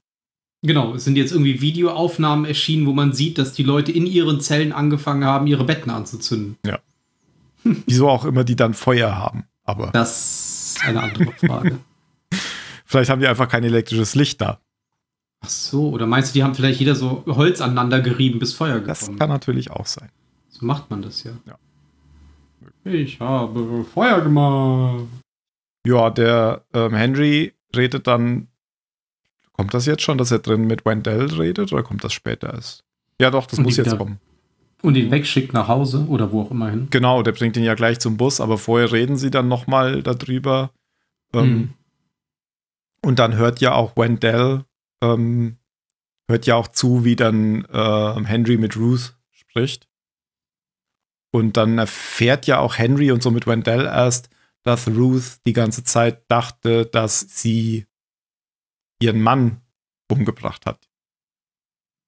[0.64, 4.40] Genau, es sind jetzt irgendwie Videoaufnahmen erschienen, wo man sieht, dass die Leute in ihren
[4.40, 6.56] Zellen angefangen haben, ihre Betten anzuzünden.
[7.86, 9.44] Wieso auch immer die dann Feuer haben.
[9.64, 11.78] Aber Das ist eine andere Frage.
[12.84, 14.60] vielleicht haben die einfach kein elektrisches Licht da.
[15.44, 18.80] Ach so, oder meinst du, die haben vielleicht jeder so Holz aneinander gerieben, bis Feuer
[18.80, 20.08] Das gekommen kann natürlich auch sein.
[20.48, 21.32] So macht man das ja.
[21.46, 21.58] Ja.
[22.84, 25.04] Ich habe Feuer gemacht.
[25.86, 28.48] Ja, der ähm, Henry redet dann.
[29.52, 32.84] Kommt das jetzt schon, dass er drin mit Wendell redet oder kommt das später erst?
[33.20, 34.18] Ja, doch, das Und muss jetzt kommen.
[34.82, 36.88] Und ihn wegschickt nach Hause oder wo auch immer hin.
[36.90, 40.72] Genau, der bringt ihn ja gleich zum Bus, aber vorher reden sie dann nochmal darüber.
[41.32, 41.74] Ähm, Hm.
[43.04, 44.64] Und dann hört ja auch Wendell,
[45.02, 45.56] ähm,
[46.28, 49.88] hört ja auch zu, wie dann ähm, Henry mit Ruth spricht.
[51.32, 54.30] Und dann erfährt ja auch Henry und somit Wendell erst,
[54.62, 57.86] dass Ruth die ganze Zeit dachte, dass sie
[59.00, 59.62] ihren Mann
[60.08, 60.88] umgebracht hat.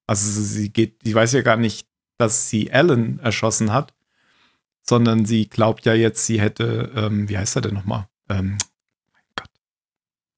[0.07, 3.93] Also sie geht, sie weiß ja gar nicht, dass sie Alan erschossen hat,
[4.83, 8.07] sondern sie glaubt ja jetzt, sie hätte, ähm, wie heißt er denn nochmal?
[8.29, 8.57] Ähm,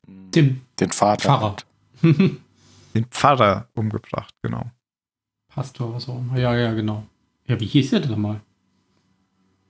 [0.08, 1.24] Den Den Vater.
[1.24, 1.56] Pfarrer.
[2.02, 4.70] den Pfarrer umgebracht, genau.
[5.50, 6.38] Pastor, was auch immer.
[6.40, 7.06] Ja, ja, genau.
[7.48, 8.42] Ja, wie hieß der denn nochmal?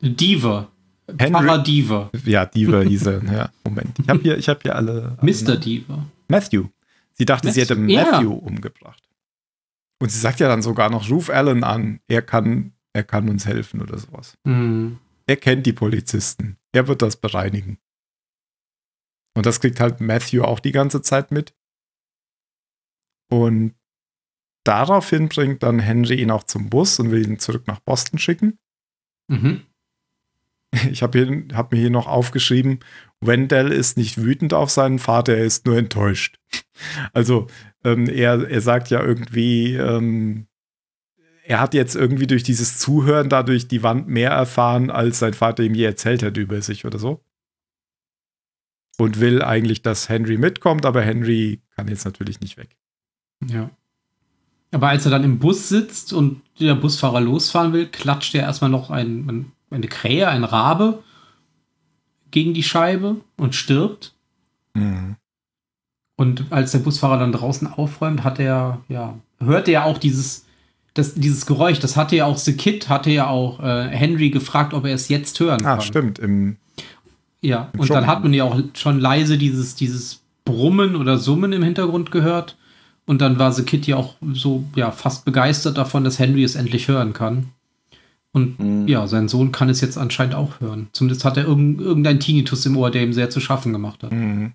[0.02, 0.68] Diva.
[1.08, 2.10] Henry- Pfarrer Diva.
[2.26, 3.24] Ja, Diva hieß er.
[3.32, 3.98] Ja, Moment.
[4.00, 5.18] Ich habe hier, ich hab hier alle.
[5.22, 5.44] Mr.
[5.44, 5.62] Namen.
[5.62, 6.06] Diva.
[6.28, 6.66] Matthew.
[7.14, 8.12] Sie dachte, sie hätte Matthew, ja.
[8.12, 9.02] Matthew umgebracht.
[10.00, 12.00] Und sie sagt ja dann sogar noch, ruf Alan an.
[12.08, 14.38] Er kann, er kann uns helfen oder sowas.
[14.46, 15.00] Hm.
[15.26, 16.58] Er kennt die Polizisten.
[16.72, 17.80] Er wird das bereinigen.
[19.36, 21.56] Und das kriegt halt Matthew auch die ganze Zeit mit.
[23.30, 23.76] Und
[24.64, 28.58] daraufhin bringt dann Henry ihn auch zum Bus und will ihn zurück nach Boston schicken.
[29.28, 29.64] Mhm.
[30.92, 32.80] Ich habe hab mir hier noch aufgeschrieben,
[33.20, 36.38] Wendell ist nicht wütend auf seinen Vater, er ist nur enttäuscht.
[37.14, 37.48] Also
[37.84, 40.48] ähm, er, er sagt ja irgendwie, ähm,
[41.44, 45.64] er hat jetzt irgendwie durch dieses Zuhören dadurch die Wand mehr erfahren, als sein Vater
[45.64, 47.24] ihm je erzählt hat über sich oder so.
[48.98, 52.76] Und will eigentlich, dass Henry mitkommt, aber Henry kann jetzt natürlich nicht weg.
[53.48, 53.70] Ja.
[54.72, 58.70] Aber als er dann im Bus sitzt und der Busfahrer losfahren will, klatscht er erstmal
[58.70, 61.04] noch ein, ein, eine Krähe, ein Rabe
[62.38, 64.14] gegen die Scheibe und stirbt.
[64.76, 65.16] Mhm.
[66.18, 70.46] Und als der Busfahrer dann draußen aufräumt, hat er, ja, hört er auch dieses,
[70.94, 71.80] das, dieses Geräusch.
[71.80, 75.10] Das hatte ja auch The Kid, hatte ja auch äh, Henry gefragt, ob er es
[75.10, 75.82] jetzt hören Ah, kann.
[75.82, 76.20] stimmt.
[76.20, 76.58] Im,
[77.42, 78.08] Ja, Im und dann Dschungel.
[78.08, 82.56] hat man ja auch schon leise dieses, dieses Brummen oder Summen im Hintergrund gehört.
[83.08, 86.54] Und dann war The Kid ja auch so, ja, fast begeistert davon, dass Henry es
[86.54, 87.48] endlich hören kann.
[88.38, 88.88] Und Mhm.
[88.88, 90.88] ja, sein Sohn kann es jetzt anscheinend auch hören.
[90.94, 94.12] Zumindest hat er irgend, irgendeinen Tinnitus im Ohr, der ihm sehr zu schaffen gemacht hat.
[94.12, 94.54] Mhm.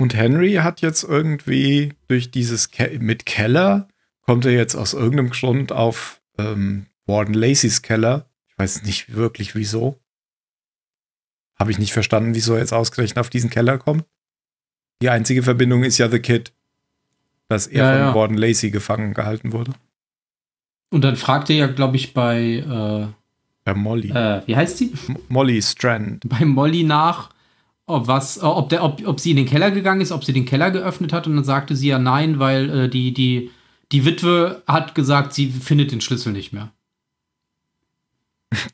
[0.00, 3.88] Und Henry hat jetzt irgendwie durch dieses Ke mit Keller,
[4.22, 8.28] kommt er jetzt aus irgendeinem Grund auf ähm, Warden Lacey's Keller.
[8.48, 9.98] Ich weiß nicht wirklich wieso.
[11.58, 14.04] Habe ich nicht verstanden, wieso er jetzt ausgerechnet auf diesen Keller kommt.
[15.02, 16.52] Die einzige Verbindung ist ja The Kid.
[17.48, 18.14] Dass er Ja, von ja.
[18.14, 19.72] Warden Lacey gefangen gehalten wurde.
[20.90, 23.08] Und dann fragt er ja, glaube ich, bei,
[23.64, 24.10] Bei Molly.
[24.10, 24.92] äh, äh, wie heißt sie?
[25.08, 26.24] M- Molly Strand.
[26.28, 27.30] Bei Molly nach,
[27.86, 30.46] ob, was, ob, der, ob, ob sie in den Keller gegangen ist, ob sie den
[30.46, 31.26] Keller geöffnet hat.
[31.26, 33.50] Und dann sagte sie ja nein, weil äh, die, die,
[33.92, 36.72] die Witwe hat gesagt, sie findet den Schlüssel nicht mehr.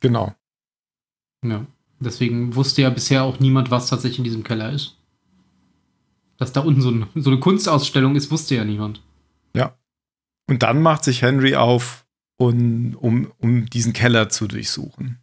[0.00, 0.32] Genau.
[1.44, 1.66] Ja.
[1.98, 4.96] Deswegen wusste ja bisher auch niemand, was tatsächlich in diesem Keller ist.
[6.36, 9.00] Dass da unten so, ein, so eine Kunstausstellung ist, wusste ja niemand.
[10.46, 12.03] Und dann macht sich Henry auf,
[12.36, 15.18] um, um, um diesen Keller zu durchsuchen.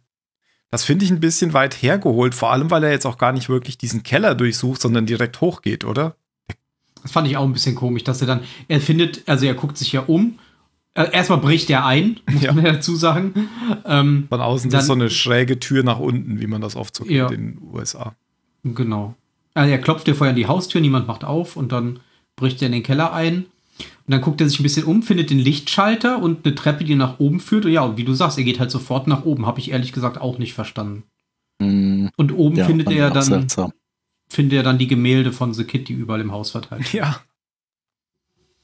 [0.70, 3.48] Das finde ich ein bisschen weit hergeholt, vor allem weil er jetzt auch gar nicht
[3.50, 6.16] wirklich diesen Keller durchsucht, sondern direkt hochgeht, oder?
[7.02, 9.76] Das fand ich auch ein bisschen komisch, dass er dann, er findet, also er guckt
[9.76, 10.38] sich ja um.
[10.94, 12.52] Äh, erstmal bricht er ein, muss Ja.
[12.52, 13.48] man dazu sagen.
[13.84, 16.94] Ähm, Von außen Dann- ist so eine schräge Tür nach unten, wie man das oft
[16.96, 17.26] so Ja.
[17.28, 18.14] kennt in den USA.
[18.64, 19.14] Genau.
[19.54, 22.00] Also er klopft ja vorher an die Haustür, niemand macht auf und dann
[22.36, 23.46] bricht er in den Keller ein.
[23.78, 26.94] Und dann guckt er sich ein bisschen um, findet den Lichtschalter und eine Treppe, die
[26.94, 27.64] nach oben führt.
[27.64, 29.46] Und ja, und wie du sagst, er geht halt sofort nach oben.
[29.46, 31.04] Habe ich ehrlich gesagt auch nicht verstanden.
[31.60, 32.10] Mhm.
[32.16, 33.72] Und oben Ja, findet er dann, seltsam.
[34.28, 36.94] findet er dann die Gemälde von The Kid, die überall im Haus verteilt sind.
[37.00, 37.20] Ja.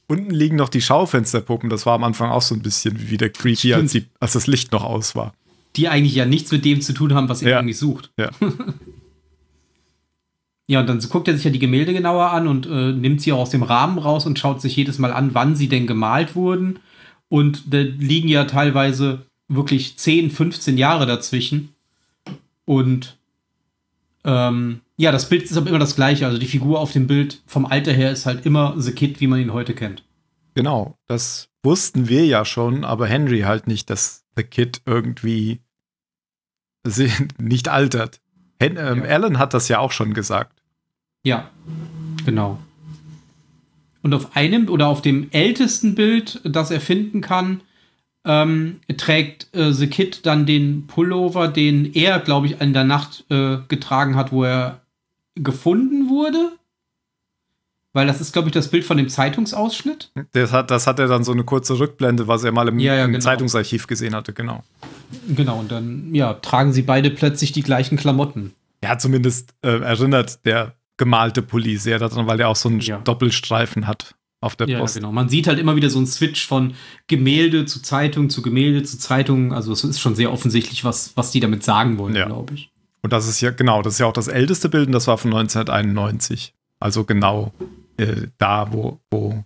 [0.09, 1.69] Unten liegen noch die Schaufensterpuppen.
[1.71, 4.73] Das war am Anfang auch so ein bisschen wieder creepy, als, die, als das Licht
[4.73, 5.35] noch aus war.
[5.77, 7.59] Die eigentlich ja nichts mit dem zu tun haben, was er Ja.
[7.61, 8.11] eigentlich sucht.
[8.19, 8.31] Ja.
[10.69, 13.33] Ja, und dann guckt er sich ja die Gemälde genauer an und äh, nimmt sie
[13.33, 16.37] auch aus dem Rahmen raus und schaut sich jedes Mal an, wann sie denn gemalt
[16.37, 16.79] wurden.
[17.31, 21.75] Und da liegen ja teilweise wirklich 10, 15 Jahre dazwischen.
[22.67, 23.17] Und
[24.25, 26.27] ähm, ja, das Bild ist aber immer das gleiche.
[26.27, 29.27] Also die Figur auf dem Bild vom Alter her ist halt immer The Kid, wie
[29.27, 30.05] man ihn heute kennt.
[30.55, 35.61] Genau, das wussten wir ja schon, aber Henry halt nicht, dass The Kid irgendwie
[37.39, 38.21] nicht altert.
[38.61, 39.11] Hen ähm, Ja.
[39.11, 40.58] Alan hat das ja auch schon gesagt.
[41.25, 41.51] Ja,
[42.25, 42.59] genau.
[44.03, 47.61] Und auf einem oder auf dem ältesten Bild, das er finden kann,
[48.25, 53.25] ähm, trägt äh, The Kid dann den Pullover, den er, glaube ich, in der Nacht
[53.31, 54.81] äh, getragen hat, wo er
[55.35, 56.53] gefunden wurde.
[57.95, 60.13] Weil das ist, glaube ich, das Bild von dem Zeitungsausschnitt.
[60.33, 62.95] Das hat, das hat er dann so eine kurze Rückblende, was er mal im, Ja,
[62.95, 63.23] ja, im genau.
[63.25, 64.63] Zeitungsarchiv gesehen hatte, genau.
[65.35, 68.53] Genau, und dann, ja, tragen sie beide plötzlich die gleichen Klamotten.
[68.85, 72.99] Ja, zumindest äh, erinnert der gemalte Pulli sehr daran, weil er auch so einen Ja.
[72.99, 74.97] Doppelstreifen hat auf der Ja, Brust.
[74.97, 75.11] genau.
[75.13, 76.75] Man sieht halt immer wieder so einen Switch von
[77.07, 79.53] Gemälde zu Zeitung zu Gemälde zu Zeitung.
[79.53, 82.27] Also es ist schon sehr offensichtlich, was, was die damit sagen wollen, Ja.
[82.27, 82.71] glaube ich.
[83.03, 85.19] Und das ist ja, genau, das ist ja auch das älteste Bild und das war
[85.19, 86.53] von 1991.
[86.81, 87.53] Also genau
[87.97, 89.45] äh, da, wo, wo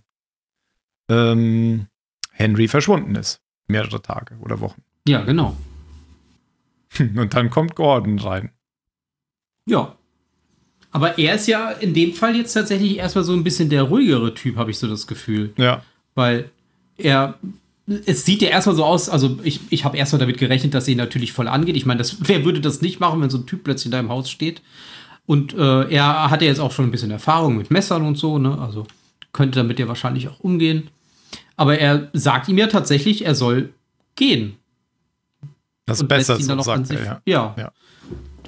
[1.09, 1.87] ähm,
[2.31, 3.41] Henry verschwunden ist.
[3.67, 4.81] Mehrere Tage oder Wochen.
[5.07, 5.55] Ja, genau.
[6.99, 8.51] Und dann kommt Gordon rein.
[9.67, 9.95] Ja.
[10.93, 14.33] Aber er ist ja in dem Fall jetzt tatsächlich erstmal so ein bisschen der ruhigere
[14.33, 15.51] Typ, habe ich so das Gefühl.
[15.57, 15.83] Ja.
[16.15, 16.49] Weil
[16.97, 17.37] er.
[18.05, 20.93] Es sieht ja erstmal so aus, also ich, ich habe erstmal damit gerechnet, dass sie
[20.93, 21.75] ihn natürlich voll angeht.
[21.75, 24.07] Ich meine, das, wer würde das nicht machen, wenn so ein Typ plötzlich in deinem
[24.07, 24.61] Haus steht?
[25.25, 28.39] Und äh, er hat ja jetzt auch schon ein bisschen Erfahrung mit Messern und so,
[28.39, 28.57] ne?
[28.57, 28.87] Also
[29.33, 30.89] könnte damit ja wahrscheinlich auch umgehen.
[31.57, 33.73] Aber er sagt ihm ja tatsächlich, er soll
[34.15, 34.55] gehen.
[35.85, 37.21] Das ist und besser, lässt ihn so dann sagt er, ja.
[37.25, 37.55] Ja.
[37.57, 37.71] Ja.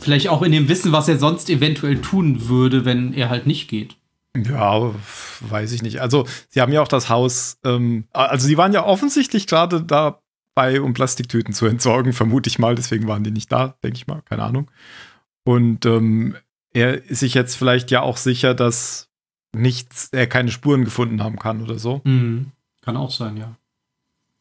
[0.06, 3.68] Vielleicht auch in dem Wissen, was er sonst eventuell tun würde, wenn er halt nicht
[3.68, 3.98] geht.
[4.38, 4.94] Ja,
[5.40, 6.00] weiß ich nicht.
[6.00, 10.80] Also, sie haben ja auch das Haus, ähm, also sie waren ja offensichtlich gerade dabei,
[10.80, 14.22] um Plastiktüten zu entsorgen, vermute ich mal, deswegen waren die nicht da, denke ich mal,
[14.30, 14.70] keine Ahnung.
[15.44, 16.36] Und ähm,
[16.72, 19.10] er ist sich jetzt vielleicht ja auch sicher, dass
[19.56, 22.02] nichts, er keine Spuren gefunden haben kann oder so.
[22.04, 22.52] Mhm.
[22.82, 23.56] Kann auch sein, ja.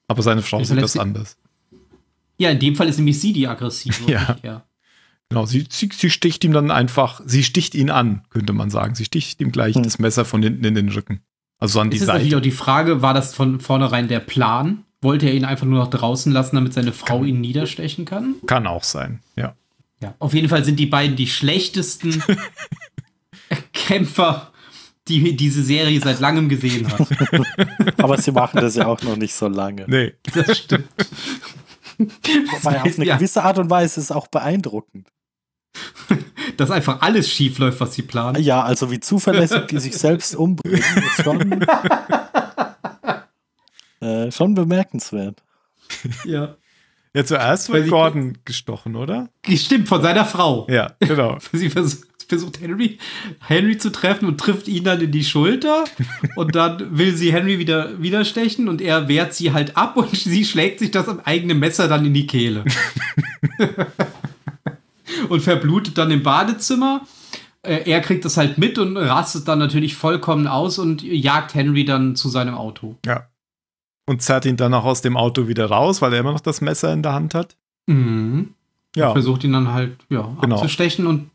[0.08, 1.38] Aber seine Frau sieht das anders.
[2.36, 3.94] Ja, in dem Fall ist nämlich sie die aggressive.
[4.10, 4.36] Ja.
[4.42, 4.66] er.
[5.34, 8.94] Genau, sie, sie, sie sticht ihm dann einfach, sie sticht ihn an, könnte man sagen.
[8.94, 9.82] Sie sticht ihm gleich Hm.
[9.82, 11.20] das Messer von hinten in den Rücken.
[11.58, 12.38] Also an die Es ist natürlich Seite.
[12.38, 14.84] auch die Frage, war das von vornherein der Plan?
[15.02, 18.36] Wollte er ihn einfach nur noch draußen lassen, damit seine Frau ihn niederstechen kann?
[18.46, 19.54] Kann auch sein, ja.
[20.02, 20.14] Ja.
[20.18, 22.22] Auf jeden Fall sind die beiden die schlechtesten
[23.72, 24.52] Kämpfer,
[25.08, 27.06] die diese Serie seit langem gesehen hat.
[27.98, 29.84] Aber sie machen das ja auch noch nicht so lange.
[29.88, 30.12] Nee.
[30.34, 30.88] Das stimmt.
[31.98, 33.16] Wobei auf eine Ja.
[33.16, 35.08] gewisse Art und Weise ist es auch beeindruckend.
[36.56, 38.42] Dass einfach alles schief läuft, was sie planen.
[38.42, 41.64] Ja, also wie zuverlässig die sich selbst umbringen, ist schon,
[44.00, 45.42] äh, schon bemerkenswert.
[46.24, 46.56] Ja.
[47.16, 49.28] Ja, zuerst Weil wird sie- Gordon gestochen, oder?
[49.48, 50.66] Stimmt, von seiner Frau.
[50.68, 51.38] Ja, genau.
[51.52, 52.98] Sie versucht, versucht Henry,
[53.46, 55.84] Henry zu treffen und trifft ihn dann in die Schulter.
[56.36, 60.44] und dann will sie Henry wieder widerstechen und er wehrt sie halt ab und sie
[60.44, 62.64] schlägt sich das am eigenen Messer dann in die Kehle.
[65.28, 67.02] Und verblutet dann im Badezimmer.
[67.62, 71.84] Äh, Er kriegt das halt mit und rastet dann natürlich vollkommen aus und jagt Henry
[71.84, 72.96] dann zu seinem Auto.
[73.06, 73.28] Ja.
[74.06, 76.60] Und zerrt ihn dann auch aus dem Auto wieder raus, weil er immer noch das
[76.60, 77.56] Messer in der Hand hat.
[77.86, 78.54] Mhm.
[78.96, 80.56] Ja, Versucht ihn dann halt ja, Genau.
[80.56, 81.30] abzustechen und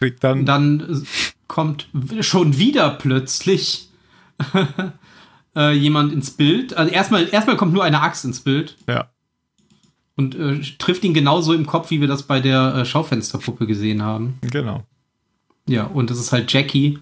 [0.00, 0.44] kriegt dann.
[0.46, 1.06] dann äh,
[1.48, 1.88] kommt
[2.20, 3.88] schon wieder plötzlich
[5.56, 6.76] äh, jemand ins Bild.
[6.76, 9.10] Also erstmal, erstmal kommt nur eine Axt ins Bild Ja.
[10.16, 14.02] Und äh, trifft ihn genauso im Kopf, wie wir das bei der äh, Schaufensterpuppe gesehen
[14.02, 14.38] haben.
[14.42, 14.84] Genau.
[15.66, 16.98] Ja, und das ist halt Jackie,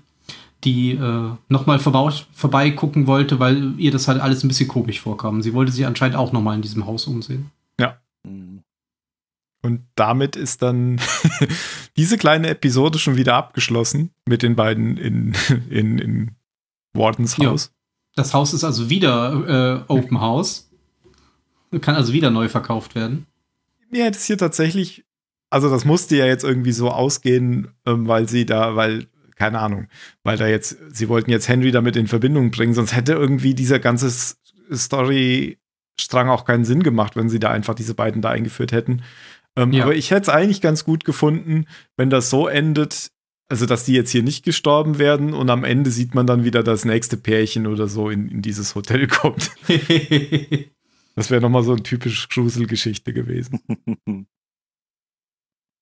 [0.65, 5.43] die äh, nochmal vorbeigucken wollte, weil ihr das halt alles ein bisschen komisch vorkam.
[5.43, 7.51] Sie wollte sich anscheinend auch nochmal in diesem Haus umsehen.
[8.27, 8.63] Hm.
[9.63, 11.01] Und damit ist dann
[11.97, 15.35] diese kleine Episode schon wieder abgeschlossen mit den beiden in,
[15.71, 16.31] in, in
[16.95, 17.51] Wardens Ja.
[17.51, 17.73] Haus.
[18.15, 20.71] Das Haus ist also wieder äh, Open House.
[21.81, 23.27] Kann also wieder neu verkauft werden.
[23.91, 25.05] Mir hätte es hier tatsächlich,
[25.51, 29.07] also das musste ja jetzt irgendwie so ausgehen, ähm, weil sie da, weil,
[29.37, 29.89] keine Ahnung,
[30.23, 33.79] weil da jetzt, sie wollten jetzt Henry damit in Verbindung bringen, sonst hätte irgendwie dieser
[33.79, 34.11] ganze
[34.73, 39.03] Storystrang auch keinen Sinn gemacht, wenn sie da einfach diese beiden da eingeführt hätten.
[39.57, 39.85] Ähm, Ja.
[39.85, 43.11] Aber ich hätte es eigentlich ganz gut gefunden, wenn das so endet,
[43.49, 46.63] also dass die jetzt hier nicht gestorben werden und am Ende sieht man dann wieder
[46.63, 49.51] das nächste Pärchen oder so in, in dieses Hotel kommt.
[51.15, 53.61] Das wäre nochmal so eine typische Gruselgeschichte gewesen.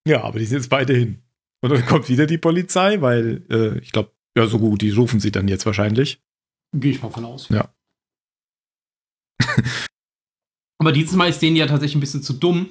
[0.08, 1.22] Ja, aber die sind jetzt beide hin.
[1.62, 5.20] Und dann kommt wieder die Polizei, weil äh, ich glaube, ja, so gut, die rufen
[5.20, 6.22] sie dann jetzt wahrscheinlich.
[6.72, 7.48] Gehe ich mal von aus.
[7.50, 7.74] Ja.
[10.78, 12.70] Aber dieses Mal ist denen ja tatsächlich ein bisschen zu dumm,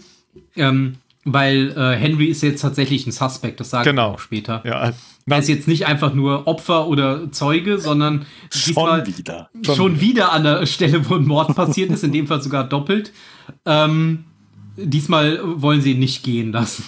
[0.56, 4.12] ähm, weil äh, Henry ist jetzt tatsächlich ein Suspect, das sagen Genau.
[4.12, 4.62] wir auch später.
[4.66, 4.94] Ja,
[5.28, 9.50] Er ist jetzt nicht einfach nur Opfer oder Zeuge, sondern diesmal Schon wieder.
[9.66, 12.64] Schon schon, wieder an der Stelle, wo ein Mord passiert ist, in dem Fall sogar
[12.68, 13.12] doppelt.
[13.66, 14.26] Ähm,
[14.78, 16.84] diesmal wollen sie ihn nicht gehen lassen.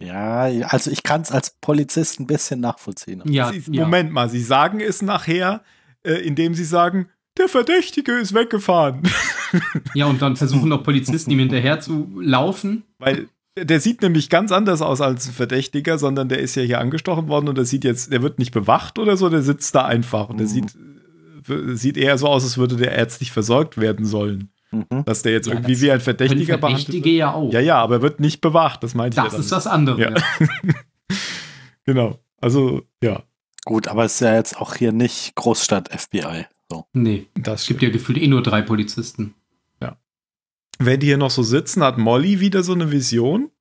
[0.00, 3.22] Ja, also ich kann es als Polizist ein bisschen nachvollziehen.
[3.26, 3.84] Ja, sie, ja.
[3.84, 5.62] Moment mal, sie sagen es nachher,
[6.02, 9.02] äh, indem sie sagen, der Verdächtige ist weggefahren.
[9.94, 12.82] Ja, und dann versuchen noch Polizisten ihm hinterher zu laufen.
[12.98, 16.80] weil der sieht nämlich ganz anders aus als ein Verdächtiger, sondern der ist ja hier
[16.80, 19.84] angestochen worden und der sieht jetzt, der wird nicht bewacht oder so, der sitzt da
[19.84, 20.50] einfach und der Mhm.
[20.50, 24.48] sieht, sieht eher so aus, als würde der ärztlich versorgt werden sollen.
[24.72, 25.04] Mhm.
[25.04, 27.16] Dass der jetzt Ja, irgendwie das wie ein Verdächtiger behandelt Verdächtige wird.
[27.18, 27.52] ja auch.
[27.52, 29.56] Ja, ja, aber er wird nicht bewacht, das meinte ich das ja ist dann.
[29.58, 30.00] was anderes.
[30.00, 30.14] Ja.
[31.86, 32.18] Genau.
[32.40, 33.22] Also, ja,
[33.66, 36.44] Gut, aber es ist ja jetzt auch hier nicht Großstadt-FBI.
[36.74, 36.86] So.
[36.92, 39.34] Nee, das es gibt ja gefühlt eh nur drei Polizisten.
[40.80, 43.52] Wenn die hier noch so sitzen, hat Molly wieder so eine Vision.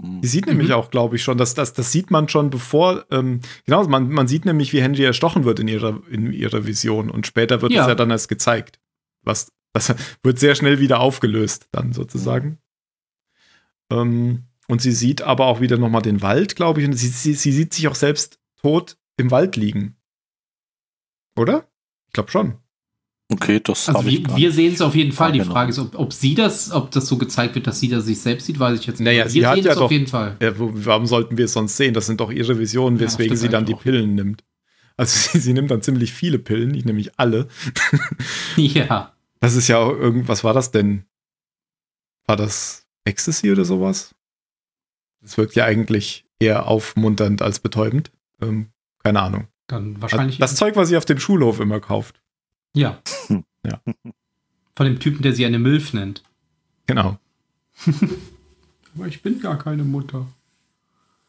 [0.00, 0.20] Hm.
[0.20, 0.74] Die sieht nämlich Mhm.
[0.74, 4.28] auch, glaube ich, schon, dass das, das sieht man schon bevor, ähm, genau, man, man
[4.28, 7.76] sieht nämlich, wie Henry erstochen wird in ihrer, in ihrer Vision und später wird es
[7.78, 7.88] Ja.
[7.88, 8.78] ja dann erst gezeigt.
[9.22, 12.58] Was, das wird sehr schnell wieder aufgelöst, dann sozusagen.
[13.90, 17.34] Ähm, und sie sieht aber auch wieder nochmal den Wald, glaube ich, und sie, sie,
[17.34, 19.96] sie sieht sich auch selbst tot im Wald liegen.
[21.36, 21.68] Oder?
[22.14, 22.54] Ich glaube schon.
[23.32, 25.32] Okay, das Also habe ich wir, gar wir sehen es auf jeden Fall.
[25.32, 25.40] Die.
[25.40, 28.20] Frage ist, ob, ob sie das, ob das so gezeigt wird, dass sie da sich
[28.20, 29.06] selbst sieht, weiß ich jetzt nicht.
[29.06, 30.36] Naja, Aber sie wir hat sehen ja es doch- auf jeden Fall.
[30.40, 31.92] Ja, warum sollten wir es sonst sehen?
[31.92, 33.80] Das sind doch ihre Visionen, Ja, weswegen stimmt sie dann die auch.
[33.82, 34.44] Pillen nimmt.
[34.96, 37.48] Also sie, sie nimmt dann ziemlich viele Pillen, nicht nämlich alle.
[38.56, 39.12] Ja.
[39.40, 41.04] Das ist ja auch irgend, was war das denn?
[42.26, 44.14] War das Ecstasy oder sowas?
[45.20, 48.12] Das wirkt ja eigentlich eher aufmunternd als betäubend.
[48.40, 48.68] Ähm,
[49.02, 49.48] keine Ahnung.
[49.66, 50.38] Dann wahrscheinlich.
[50.38, 52.20] Das Zeug, was sie auf dem Schulhof immer kauft.
[52.74, 53.00] ja.
[53.66, 53.80] Ja.
[54.76, 56.22] Von dem Typen, der sie eine Milf nennt.
[56.86, 57.18] Genau.
[58.94, 60.26] Aber ich bin gar keine Mutter.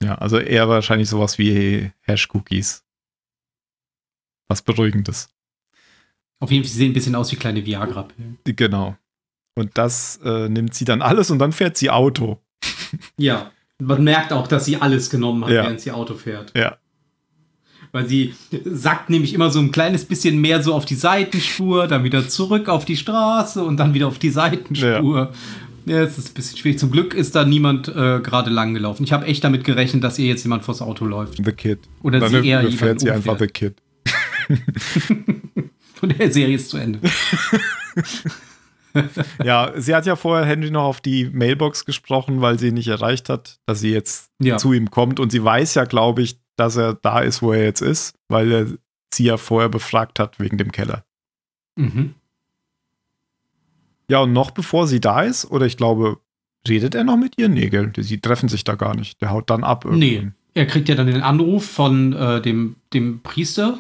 [0.04, 2.84] Ja, also eher wahrscheinlich sowas wie Hash-Cookies.
[4.48, 5.30] Was Beruhigendes.
[6.40, 8.38] Auf jeden Fall, sie sehen ein bisschen aus wie kleine Viagra-Pillen.
[8.44, 8.98] Genau.
[9.56, 12.42] Und das äh, nimmt sie dann alles und dann fährt sie Auto.
[13.18, 13.52] Ja.
[13.80, 15.64] Man merkt auch, dass sie alles genommen hat, Ja.
[15.64, 16.52] während sie Auto fährt.
[16.58, 16.78] Ja.
[17.96, 18.34] Weil sie
[18.66, 22.68] sackt nämlich immer so ein kleines bisschen mehr so auf die Seitenspur, dann wieder zurück
[22.68, 25.32] auf die Straße und dann wieder auf die Seitenspur.
[25.86, 26.78] Ja, es ist ein bisschen schwierig.
[26.78, 29.06] Zum Glück ist da niemand äh, gerade lang gelaufen.
[29.06, 31.38] Ich habe echt damit gerechnet, dass ihr jetzt jemand vors Auto läuft.
[31.46, 31.80] The Kid.
[32.04, 33.76] Oder Dann sie eher überfährt sie jemanden einfach The Kid.
[36.02, 37.00] Und der Serie ist zu Ende.
[39.44, 42.88] Ja, sie hat ja vorher Henry noch auf die Mailbox gesprochen, weil sie ihn nicht
[42.88, 44.58] erreicht hat, dass sie jetzt Ja.
[44.58, 45.20] zu ihm kommt.
[45.20, 48.52] Und sie weiß ja, glaube ich, dass er da ist, wo er jetzt ist, weil
[48.52, 48.68] er
[49.14, 51.04] sie ja vorher befragt hat wegen dem Keller.
[51.76, 52.16] Mhm.
[54.10, 56.20] Ja, und noch bevor sie da ist, oder ich glaube,
[56.68, 57.50] redet er noch mit ihr?
[57.50, 57.92] Nee, gell?
[57.98, 59.22] Sie treffen sich da gar nicht.
[59.22, 59.86] Der haut dann ab.
[59.86, 60.16] Nee.
[60.16, 60.36] irgendwann.
[60.54, 63.80] Er kriegt ja dann den Anruf von äh, dem, dem Priester,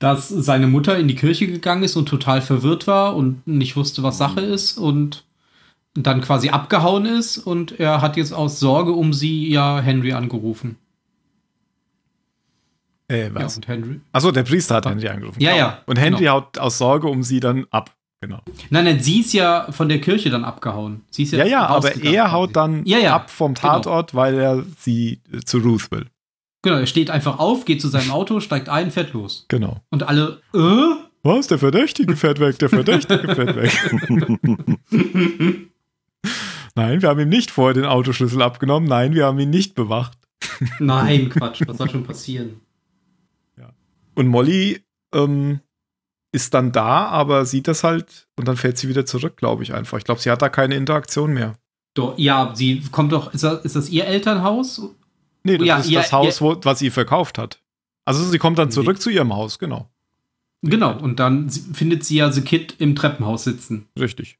[0.00, 4.02] dass seine Mutter in die Kirche gegangen ist und total verwirrt war und nicht wusste,
[4.02, 5.24] was Sache ist und
[5.94, 10.76] dann quasi abgehauen ist und er hat jetzt aus Sorge um sie ja Henry angerufen.
[13.08, 13.56] Äh, Ja, was?
[13.56, 14.00] und Henry.
[14.12, 15.40] Achso, der Priester hat Henry angerufen.
[15.40, 16.32] Ja, ja, Und Henry genau.
[16.32, 17.92] haut aus Sorge um sie dann ab.
[18.20, 18.40] Genau.
[18.70, 21.02] Nein, nein, sie ist ja von der Kirche dann abgehauen.
[21.10, 23.68] Sie ist ja, Ja, ja, aber er haut dann Ja, ja, ab vom genau.
[23.80, 26.06] Tatort, weil er sie äh, zu Ruth will.
[26.62, 29.44] Genau, er steht einfach auf, geht zu seinem Auto, steigt ein, fährt los.
[29.48, 29.76] Genau.
[29.90, 30.58] Und alle, äh?
[31.22, 31.46] Was?
[31.48, 33.72] Der Verdächtige fährt weg, der Verdächtige fährt weg.
[36.74, 38.88] Nein, wir haben ihm nicht vorher den Autoschlüssel abgenommen.
[38.88, 40.18] Nein, wir haben ihn nicht bewacht.
[40.78, 42.60] Nein, Quatsch, was soll schon passieren?
[44.16, 44.82] Und Molly
[45.14, 45.60] ähm,
[46.32, 49.72] ist dann da, aber sieht das halt und dann fährt sie wieder zurück, glaube ich
[49.72, 49.98] einfach.
[49.98, 51.56] Ich glaube, sie hat da keine Interaktion mehr.
[51.94, 54.82] Doch, ja, sie kommt doch, ist das, ist das ihr Elternhaus?
[55.44, 57.62] Nee, das Ja, ist ja, das Haus, wo, was sie verkauft hat.
[58.04, 58.74] Also sie kommt dann Nee.
[58.74, 59.88] zurück zu ihrem Haus, genau.
[60.62, 64.38] Genau, und dann findet sie ja The Kid im Treppenhaus sitzen, Richtig.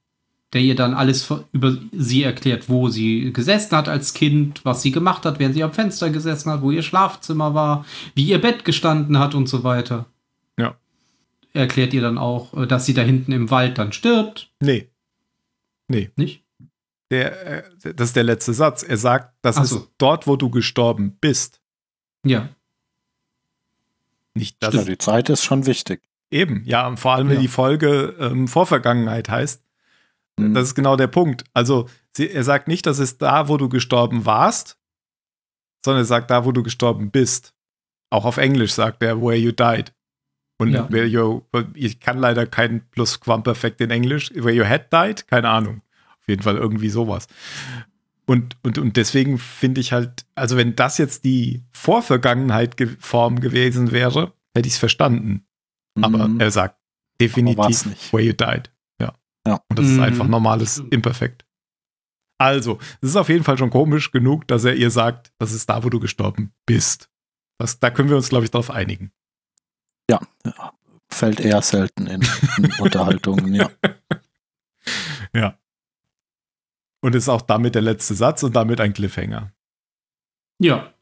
[0.52, 4.92] Der ihr dann alles über sie erklärt, wo sie gesessen hat als Kind, was sie
[4.92, 7.84] gemacht hat, während sie am Fenster gesessen hat, wo ihr Schlafzimmer war,
[8.14, 10.06] wie ihr Bett gestanden hat und so weiter.
[10.58, 10.76] Ja.
[11.52, 14.88] Er erklärt ihr dann auch, äh, dass sie da hinten im Wald dann stirbt, Nee.
[15.88, 16.10] Nee.
[16.16, 16.42] nicht?
[17.10, 18.82] Der, äh, das ist der letzte Satz.
[18.82, 19.86] Er sagt, das Ach ist so.
[19.98, 21.60] dort, wo du gestorben bist.
[22.24, 22.48] Ja.
[24.34, 24.74] Nicht das.
[24.74, 26.02] Ja, die Zeit ist schon wichtig.
[26.30, 27.42] Eben, ja, und vor allem, wenn Ja.
[27.42, 29.62] die Folge ähm, Vorvergangenheit heißt.
[30.38, 30.54] Mhm.
[30.54, 31.44] Das ist genau der Punkt.
[31.54, 34.78] Also, sie, er sagt nicht, das ist da, wo du gestorben warst,
[35.84, 37.54] sondern er sagt da, wo du gestorben bist.
[38.10, 39.92] Auch auf Englisch sagt er, where you died.
[40.58, 40.90] Und Ja.
[40.90, 41.42] where you,
[41.74, 44.30] ich kann leider kein Plusquamperfekt in Englisch.
[44.34, 45.26] Where you had died?
[45.28, 45.82] Keine Ahnung.
[46.20, 47.26] Auf jeden Fall irgendwie sowas.
[48.26, 54.32] Und, und, und deswegen finde ich halt, also wenn das jetzt die Vorvergangenheit-Form gewesen wäre,
[54.54, 55.46] hätte ich es verstanden.
[56.00, 56.40] Aber Mhm.
[56.40, 56.76] er sagt
[57.20, 58.12] definitiv nicht.
[58.12, 58.70] where you died.
[59.46, 59.60] Ja.
[59.68, 60.02] Und das ist Mhm.
[60.02, 61.44] einfach normales Imperfekt.
[62.38, 65.70] Also, es ist auf jeden Fall schon komisch genug, dass er ihr sagt, das ist
[65.70, 67.08] da, wo du gestorben bist.
[67.58, 69.12] Das, da können wir uns, glaube ich, darauf einigen.
[70.10, 70.72] ja, ja,
[71.08, 72.22] fällt eher selten in,
[72.58, 73.70] in Unterhaltungen, ja.
[75.32, 75.58] Ja.
[77.00, 79.52] Und ist auch damit der letzte Satz und damit ein Cliffhanger.
[80.58, 80.92] Ja.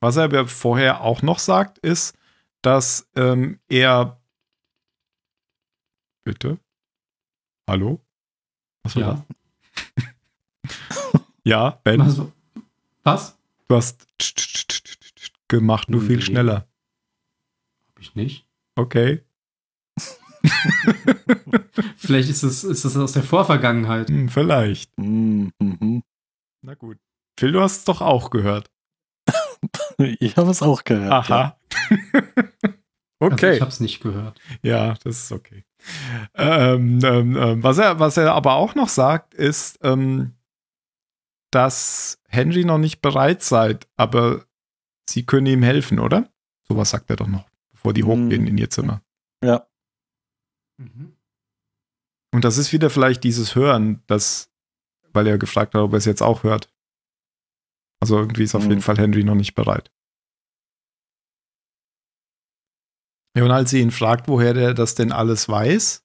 [0.00, 2.16] Was er aber vorher auch noch sagt, ist,
[2.62, 4.20] dass ähm, er.
[6.24, 6.58] Bitte?
[7.68, 8.04] Hallo?
[8.82, 9.12] Was war Ja.
[9.14, 9.24] das?
[11.46, 12.22] Ja, Ben, Was?
[13.02, 13.36] Was?
[13.68, 14.06] du hast
[15.48, 16.22] gemacht, nur viel Nee.
[16.22, 16.66] schneller.
[17.88, 18.46] Hab ich nicht.
[18.76, 19.22] Okay.
[21.96, 24.08] Vielleicht ist es, ist es aus der Vorvergangenheit.
[24.08, 24.96] Hm, vielleicht.
[24.98, 26.02] Mhm, mhm.
[26.62, 26.98] Na gut.
[27.38, 28.70] Phil, du hast es doch auch gehört.
[29.98, 31.28] Ich habe es auch gehört.
[31.28, 31.56] Ja.
[31.82, 32.32] Aha.
[33.20, 33.56] Also okay.
[33.56, 34.40] ich hab's nicht gehört.
[34.62, 35.64] Ja, das ist okay.
[36.34, 40.32] Ähm, ähm, ähm, was, er, was er aber auch noch sagt, ist, ähm,
[41.50, 44.44] dass Henry noch nicht bereit seid, aber
[45.08, 46.28] sie können ihm helfen, oder?
[46.66, 48.08] Sowas sagt er doch noch, bevor die Hm.
[48.08, 49.02] hochgehen in ihr Zimmer.
[49.42, 49.66] Ja.
[50.78, 51.16] Mhm.
[52.32, 54.50] Und das ist wieder vielleicht dieses Hören, das,
[55.12, 56.68] weil er gefragt hat, ob er es jetzt auch hört.
[58.00, 58.70] Also irgendwie ist auf Hm.
[58.70, 59.92] jeden Fall Henry noch nicht bereit.
[63.36, 66.04] Ja, und als sie ihn fragt, woher der das denn alles weiß,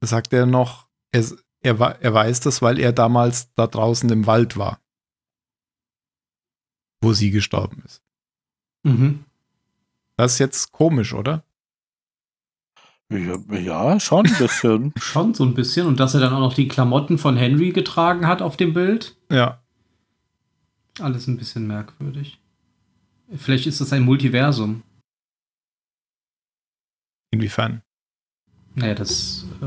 [0.00, 1.24] sagt er noch, er,
[1.60, 4.80] er, er weiß das, weil er damals da draußen im Wald war.
[7.00, 8.02] Wo sie gestorben ist.
[8.82, 9.24] Mhm.
[10.16, 11.44] Das ist jetzt komisch, oder?
[13.10, 14.92] Ja, ja, schon ein bisschen.
[15.00, 15.86] Schon so ein bisschen.
[15.86, 19.16] Und dass er dann auch noch die Klamotten von Henry getragen hat auf dem Bild.
[19.30, 19.60] Ja.
[21.00, 22.40] Alles ein bisschen merkwürdig.
[23.36, 24.82] Vielleicht ist das ein Multiversum.
[27.34, 27.82] Inwiefern?
[28.76, 29.66] Naja, das, äh,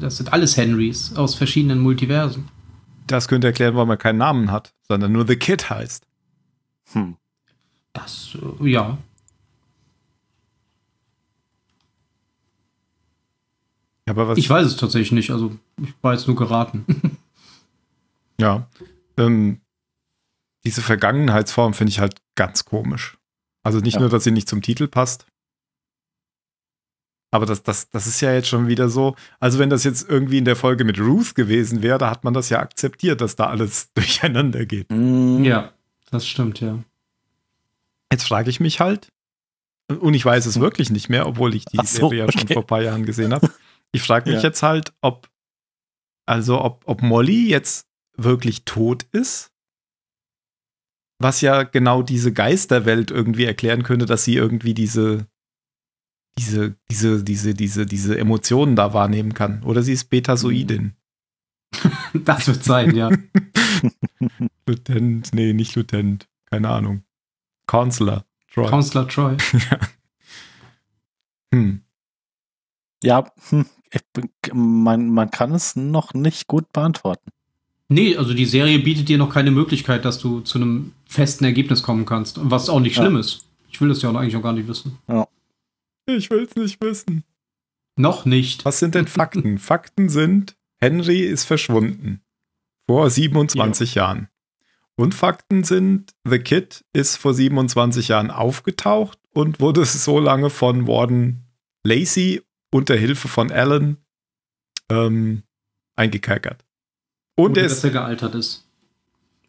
[0.00, 2.48] das sind alles Henrys aus verschiedenen Multiversen.
[3.06, 6.04] Das könnte erklären, warum er keinen Namen hat, sondern nur The Kid heißt.
[6.92, 7.16] Hm.
[7.92, 8.98] Das, äh, ja.
[14.06, 16.84] Aber was ich weiß es tatsächlich nicht, also ich war jetzt nur geraten.
[18.40, 18.66] ja.
[19.16, 19.60] Ähm,
[20.64, 23.18] diese Vergangenheitsform finde ich halt ganz komisch.
[23.62, 24.00] Also nicht ja.
[24.00, 25.26] nur, dass sie nicht zum Titel passt,
[27.30, 29.14] aber das, das, das ist ja jetzt schon wieder so.
[29.38, 32.32] Also, wenn das jetzt irgendwie in der Folge mit Ruth gewesen wäre, da hat man
[32.32, 34.90] das ja akzeptiert, dass da alles durcheinander geht.
[34.90, 35.44] Mhm.
[35.44, 35.72] ja,
[36.10, 36.78] das stimmt, ja.
[38.10, 39.08] Jetzt frage ich mich halt,
[39.88, 42.54] und ich weiß es wirklich nicht mehr, obwohl ich die so, Serie ja schon okay.
[42.54, 43.50] vor ein paar Jahren gesehen habe.
[43.92, 44.48] Ich frage mich Ja.
[44.48, 45.28] jetzt halt, ob,
[46.26, 49.50] also ob, ob Molly jetzt wirklich tot ist,
[51.18, 55.26] was ja genau diese Geisterwelt irgendwie erklären könnte, dass sie irgendwie diese,
[56.38, 59.62] diese, diese, diese, diese, diese Emotionen da wahrnehmen kann.
[59.64, 60.92] Oder sie ist Betasoidin.
[62.14, 63.10] Das wird sein, ja.
[64.66, 67.02] Lieutenant, nee, nicht Lieutenant, keine Ahnung.
[67.66, 68.24] Counselor.
[68.50, 68.66] Troy.
[68.68, 69.36] Counselor Troy.
[71.54, 71.82] hm.
[73.04, 77.30] Ja, hm, ich, bin- man, man kann es noch nicht gut beantworten.
[77.90, 81.82] Nee, also die Serie bietet dir noch keine Möglichkeit, dass du zu einem festen Ergebnis
[81.82, 82.38] kommen kannst.
[82.42, 83.02] Was auch nicht Ja.
[83.02, 83.44] schlimm ist.
[83.70, 84.98] Ich will das ja auch eigentlich auch gar nicht wissen.
[86.08, 87.24] Ich will es nicht wissen.
[87.96, 88.64] Noch nicht.
[88.64, 89.58] Was sind denn Fakten?
[89.58, 92.22] Fakten sind, Henry ist verschwunden.
[92.86, 94.28] Vor 27 Jahren.
[94.96, 100.86] Und Fakten sind, The Kid ist vor 27 Jahren aufgetaucht und wurde so lange von
[100.86, 101.44] Warden
[101.84, 102.42] Lacey
[102.72, 103.98] unter Hilfe von Alan
[104.90, 105.42] ähm,
[105.94, 106.64] eingekerkert.
[107.36, 108.66] Und Ohne, er dass ist, er gealtert ist.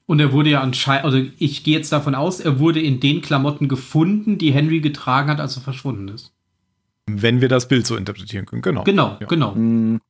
[0.05, 3.21] Und er wurde ja anscheinend, also ich gehe jetzt davon aus, er wurde in den
[3.21, 6.33] Klamotten gefunden, die Henry getragen hat, als er verschwunden ist.
[7.21, 8.83] Wenn wir das Bild so interpretieren können, genau.
[8.83, 9.27] Genau, Ja.
[9.27, 9.53] genau.
[9.55, 10.01] Hm,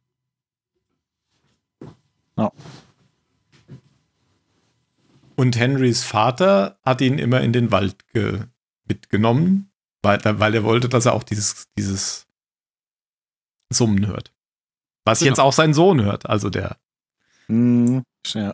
[5.36, 8.42] Und Henrys Vater hat ihn immer in den Wald ge
[8.86, 9.72] mitgenommen,
[10.02, 12.28] weil, weil er wollte, dass er auch dieses, dieses
[13.70, 14.34] Summen hört.
[15.06, 15.30] Was Genau.
[15.30, 16.78] jetzt auch sein Sohn hört, also der
[17.48, 18.54] hm, ja.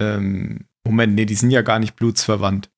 [0.00, 2.70] ähm, Moment, nee, die sind ja gar nicht blutsverwandt.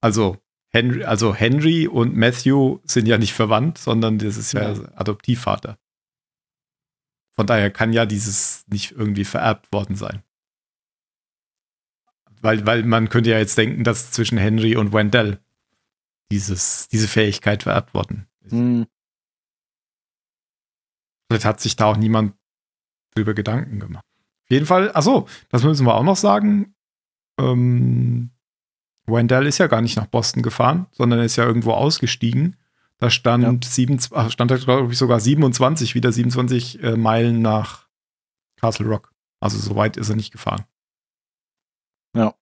[0.00, 0.38] Also
[0.74, 4.88] Henry, also Henry und Matthew sind ja nicht verwandt, sondern das ist ja Ja.
[4.96, 5.78] Adoptivvater.
[7.32, 10.24] Von daher kann ja dieses nicht irgendwie vererbt worden sein.
[12.40, 15.38] Weil, weil man könnte ja jetzt denken, dass zwischen Henry und Wendell
[16.32, 18.52] dieses, diese Fähigkeit vererbt worden ist.
[18.52, 18.86] Hm,
[21.30, 22.34] Vielleicht hat sich da auch niemand
[23.14, 24.04] drüber Gedanken gemacht.
[24.44, 26.74] Auf jeden Fall, achso, das müssen wir auch noch sagen.
[27.38, 28.30] Ähm,
[29.06, 32.56] Wendell ist ja gar nicht nach Boston gefahren, sondern er ist ja irgendwo ausgestiegen.
[32.98, 37.88] Da stand, sieben, ach, stand da, glaube ich, sogar 27, wieder 27 äh, Meilen nach
[38.56, 39.12] Castle Rock.
[39.40, 40.64] Also so weit ist er nicht gefahren.
[42.16, 42.34] Ja.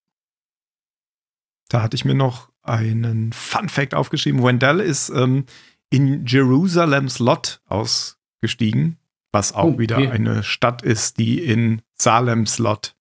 [1.69, 4.43] Da hatte ich mir noch einen Fun Fact aufgeschrieben.
[4.45, 5.47] Wendell ist ähm,
[5.91, 8.99] in Jerusalem's Lot ausgestiegen,
[9.33, 10.11] was auch Oh, wieder okay.
[10.11, 12.95] eine Stadt ist, die in Salem's Lot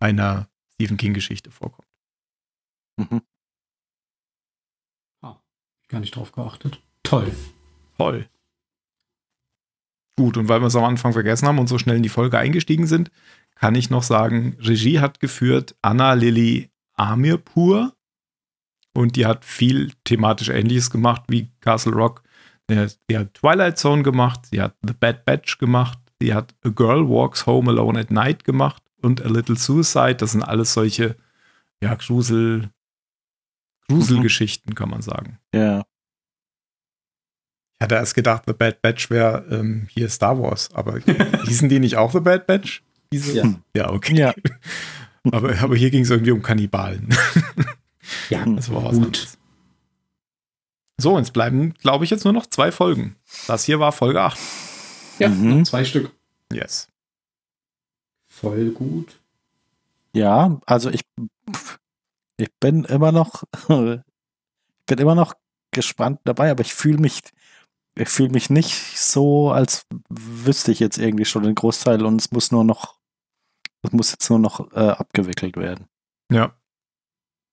[0.00, 1.79] einer Stephen King-Geschichte vorkommt.
[3.10, 3.22] Mhm.
[5.88, 6.80] Gar nicht drauf geachtet.
[7.02, 7.32] Toll.
[7.98, 8.28] Toll.
[10.16, 12.38] Gut, und weil wir es am Anfang vergessen haben und so schnell in die Folge
[12.38, 13.10] eingestiegen sind,
[13.56, 17.92] kann ich noch sagen, Regie hat geführt Anna Lilly Amirpur
[18.94, 22.22] und die hat viel thematisch Ähnliches gemacht wie Castle Rock.
[22.70, 26.54] Die hat- Die hat Twilight Zone gemacht, sie hat The Bad Batch gemacht, sie hat
[26.64, 30.14] A Girl Walks Home Alone at Night gemacht und A Little Suicide.
[30.16, 31.16] Das sind alles solche,
[31.82, 32.70] ja, Grusel,
[33.94, 35.38] Gruselgeschichten, kann man sagen.
[35.54, 35.84] Ja.
[37.78, 40.98] Ich hatte erst gedacht, The Bad Batch wäre ähm, hier Star Wars, aber
[41.46, 42.82] hießen die nicht auch The Bad Batch?
[43.12, 43.36] Diese?
[43.36, 43.54] Ja.
[43.76, 44.16] ja, okay.
[44.16, 44.34] Ja.
[45.32, 47.14] Aber, aber hier ging es irgendwie um Kannibalen.
[48.30, 49.04] Ja, Das war was Gut.
[49.04, 49.38] anderes.
[50.98, 53.16] So, uns bleiben, glaube ich, jetzt nur noch zwei Folgen.
[53.46, 54.38] Das hier war Folge 8.
[55.18, 55.58] ja Mhm.
[55.58, 56.10] noch zwei Stück.
[56.50, 56.88] Yes.
[58.28, 59.20] Voll gut.
[60.14, 61.02] Ja, also ich,
[62.40, 64.02] ich bin immer noch, bin
[64.98, 65.34] immer noch
[65.72, 67.20] gespannt dabei, aber ich fühle mich,
[67.96, 72.32] ich fühle mich nicht so, als wüsste ich jetzt irgendwie schon den Großteil und es
[72.32, 72.96] muss nur noch,
[73.82, 75.86] es muss jetzt nur noch äh, abgewickelt werden.
[76.30, 76.54] Ja.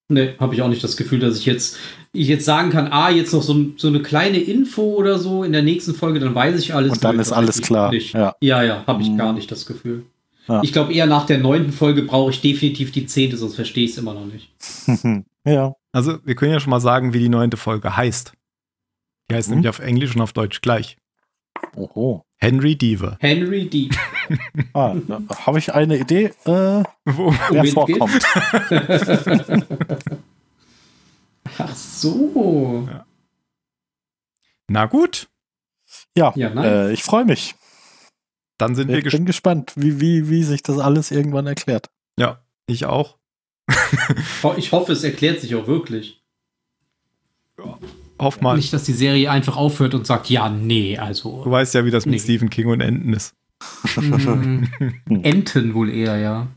[0.10, 1.78] Ne, habe ich auch nicht das Gefühl, dass ich jetzt,
[2.14, 5.52] ich jetzt sagen kann, ah, jetzt noch so, so eine kleine Info oder so in
[5.52, 6.94] der nächsten Folge, dann weiß ich alles.
[6.94, 7.92] Und dann ist alles klar.
[7.92, 8.14] Nicht.
[8.14, 8.34] Ja.
[8.40, 9.18] Ja, ja, habe ich Mhm.
[9.18, 10.06] gar nicht das Gefühl.
[10.48, 10.62] Ja.
[10.64, 13.92] Ich glaube, eher nach der neunten Folge brauche ich definitiv die zehnte, sonst verstehe ich
[13.92, 14.50] es immer noch nicht.
[15.46, 15.74] ja.
[15.92, 18.32] Also, wir können ja schon mal sagen, wie die neunte Folge heißt.
[19.30, 19.56] Die heißt Mhm.
[19.56, 20.98] nämlich auf Englisch und auf Deutsch gleich.
[21.76, 22.24] Oho.
[22.40, 23.18] Henry Deaver.
[23.20, 23.90] Henry D.
[24.74, 24.94] Ah,
[25.46, 28.22] habe ich eine Idee, äh, Wo, wer vorkommt.
[31.58, 32.88] Ach so.
[34.68, 35.28] na gut.
[36.16, 37.56] Ja, Ja, äh, ich freue mich.
[38.58, 39.20] Dann sind wir Ich gespannt.
[39.20, 41.90] bin gespannt, wie, wie, wie sich das alles irgendwann erklärt.
[42.20, 43.18] Ja, ich auch.
[44.58, 46.22] Ich hoffe, es erklärt sich auch wirklich.
[48.20, 48.56] Hoff mal.
[48.56, 51.44] Nicht, dass die Serie einfach aufhört und sagt, ja, nee, Du also.
[51.46, 52.20] weißt ja, wie das mit Nee.
[52.20, 53.36] Stephen King und Enten ist.
[53.96, 54.64] mm,
[55.24, 56.48] Enten wohl eher, ja.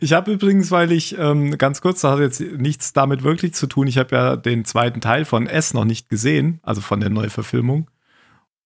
[0.00, 3.66] Ich habe übrigens, weil ich ähm, ganz kurz, das hat jetzt nichts damit wirklich zu
[3.66, 3.86] tun.
[3.86, 7.88] Ich habe ja den zweiten Teil von S noch nicht gesehen, also von der Neuverfilmung.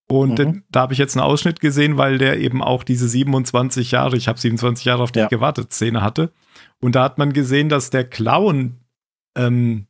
[0.09, 0.37] Und Mhm.
[0.37, 4.17] den, da habe ich jetzt einen Ausschnitt gesehen, weil der eben auch diese 27 Jahre,
[4.17, 5.29] ich habe 27 Jahre auf dich Ja.
[5.29, 6.33] gewartet, Szene hatte.
[6.81, 8.77] Und da hat man gesehen, dass der Clown
[9.37, 9.87] ähm,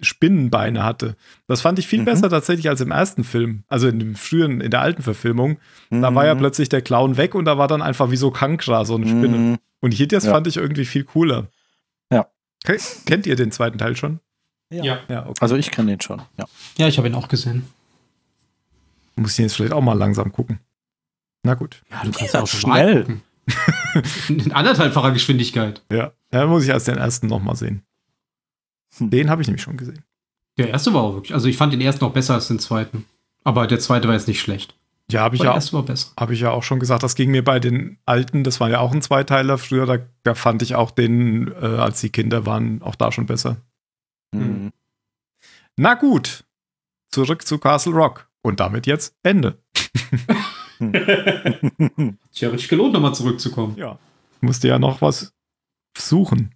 [0.00, 1.16] Spinnenbeine hatte.
[1.46, 2.04] Das fand ich viel Mhm.
[2.04, 5.58] besser tatsächlich als im ersten Film, also in dem frühen, in der alten Verfilmung.
[5.90, 6.38] Da war ja Mhm.
[6.38, 9.38] plötzlich der Clown weg und da war dann einfach wie so Kankra, so eine Spinne.
[9.38, 9.56] Mhm.
[9.80, 10.32] Und hier, das Ja.
[10.32, 11.46] fand ich irgendwie viel cooler.
[12.12, 12.26] Ja.
[12.64, 14.20] Ke- Kennt ihr den zweiten Teil schon?
[14.70, 14.98] Ja.
[15.08, 15.38] Ja, okay.
[15.40, 16.20] Also ich kenne den schon.
[16.38, 16.44] Ja.
[16.76, 17.66] Ja, ich habe ihn auch gesehen.
[19.16, 20.60] Muss ich jetzt vielleicht auch mal langsam gucken.
[21.42, 21.82] Na gut.
[21.90, 23.20] Ja, du kannst Ja, auch schnell.
[24.28, 25.82] In anderthalbfacher Geschwindigkeit.
[25.90, 26.12] Ja.
[26.30, 27.82] Dann muss ich erst den ersten noch mal sehen.
[28.98, 29.10] Hm.
[29.10, 30.04] Den habe ich nämlich schon gesehen.
[30.58, 31.34] Der erste war auch wirklich.
[31.34, 33.04] Also ich fand den ersten auch besser als den zweiten.
[33.44, 34.74] Aber der zweite war jetzt nicht schlecht.
[35.10, 36.08] Ja, habe ich, ja, erste war besser.
[36.18, 37.04] hab ich ja auch schon gesagt.
[37.04, 40.34] Das ging mir bei den alten, das war ja auch ein Zweiteiler früher, da, da
[40.34, 43.58] fand ich auch den, äh, als die Kinder waren, auch da schon besser.
[44.32, 44.72] Mhm.
[45.76, 46.42] Na gut.
[47.12, 48.28] Zurück zu Castle Rock.
[48.46, 49.58] Und damit jetzt Ende.
[50.78, 52.18] Mhm.
[52.30, 53.78] Sich ja richtig gelohnt, nochmal zurückzukommen.
[53.78, 53.98] Ja.
[54.34, 55.32] Ich musste ja noch was
[55.96, 56.54] suchen.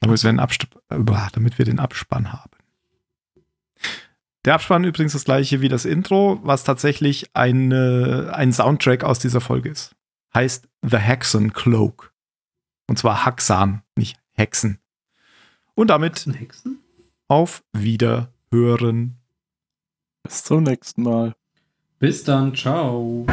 [0.00, 2.50] Damit wir, damit wir den Abspann haben.
[4.44, 9.40] Der Abspann übrigens das gleiche wie das Intro, was tatsächlich eine, ein Soundtrack aus dieser
[9.40, 9.96] Folge ist.
[10.34, 12.12] Heißt The Hexen Cloak.
[12.86, 14.78] Und zwar Haxan, nicht Hexen.
[15.74, 16.80] Und damit Hexen?
[17.28, 19.16] auf Wiederhören.
[20.26, 21.34] Bis zum nächsten Mal.
[22.00, 23.24] Bis dann, ciao.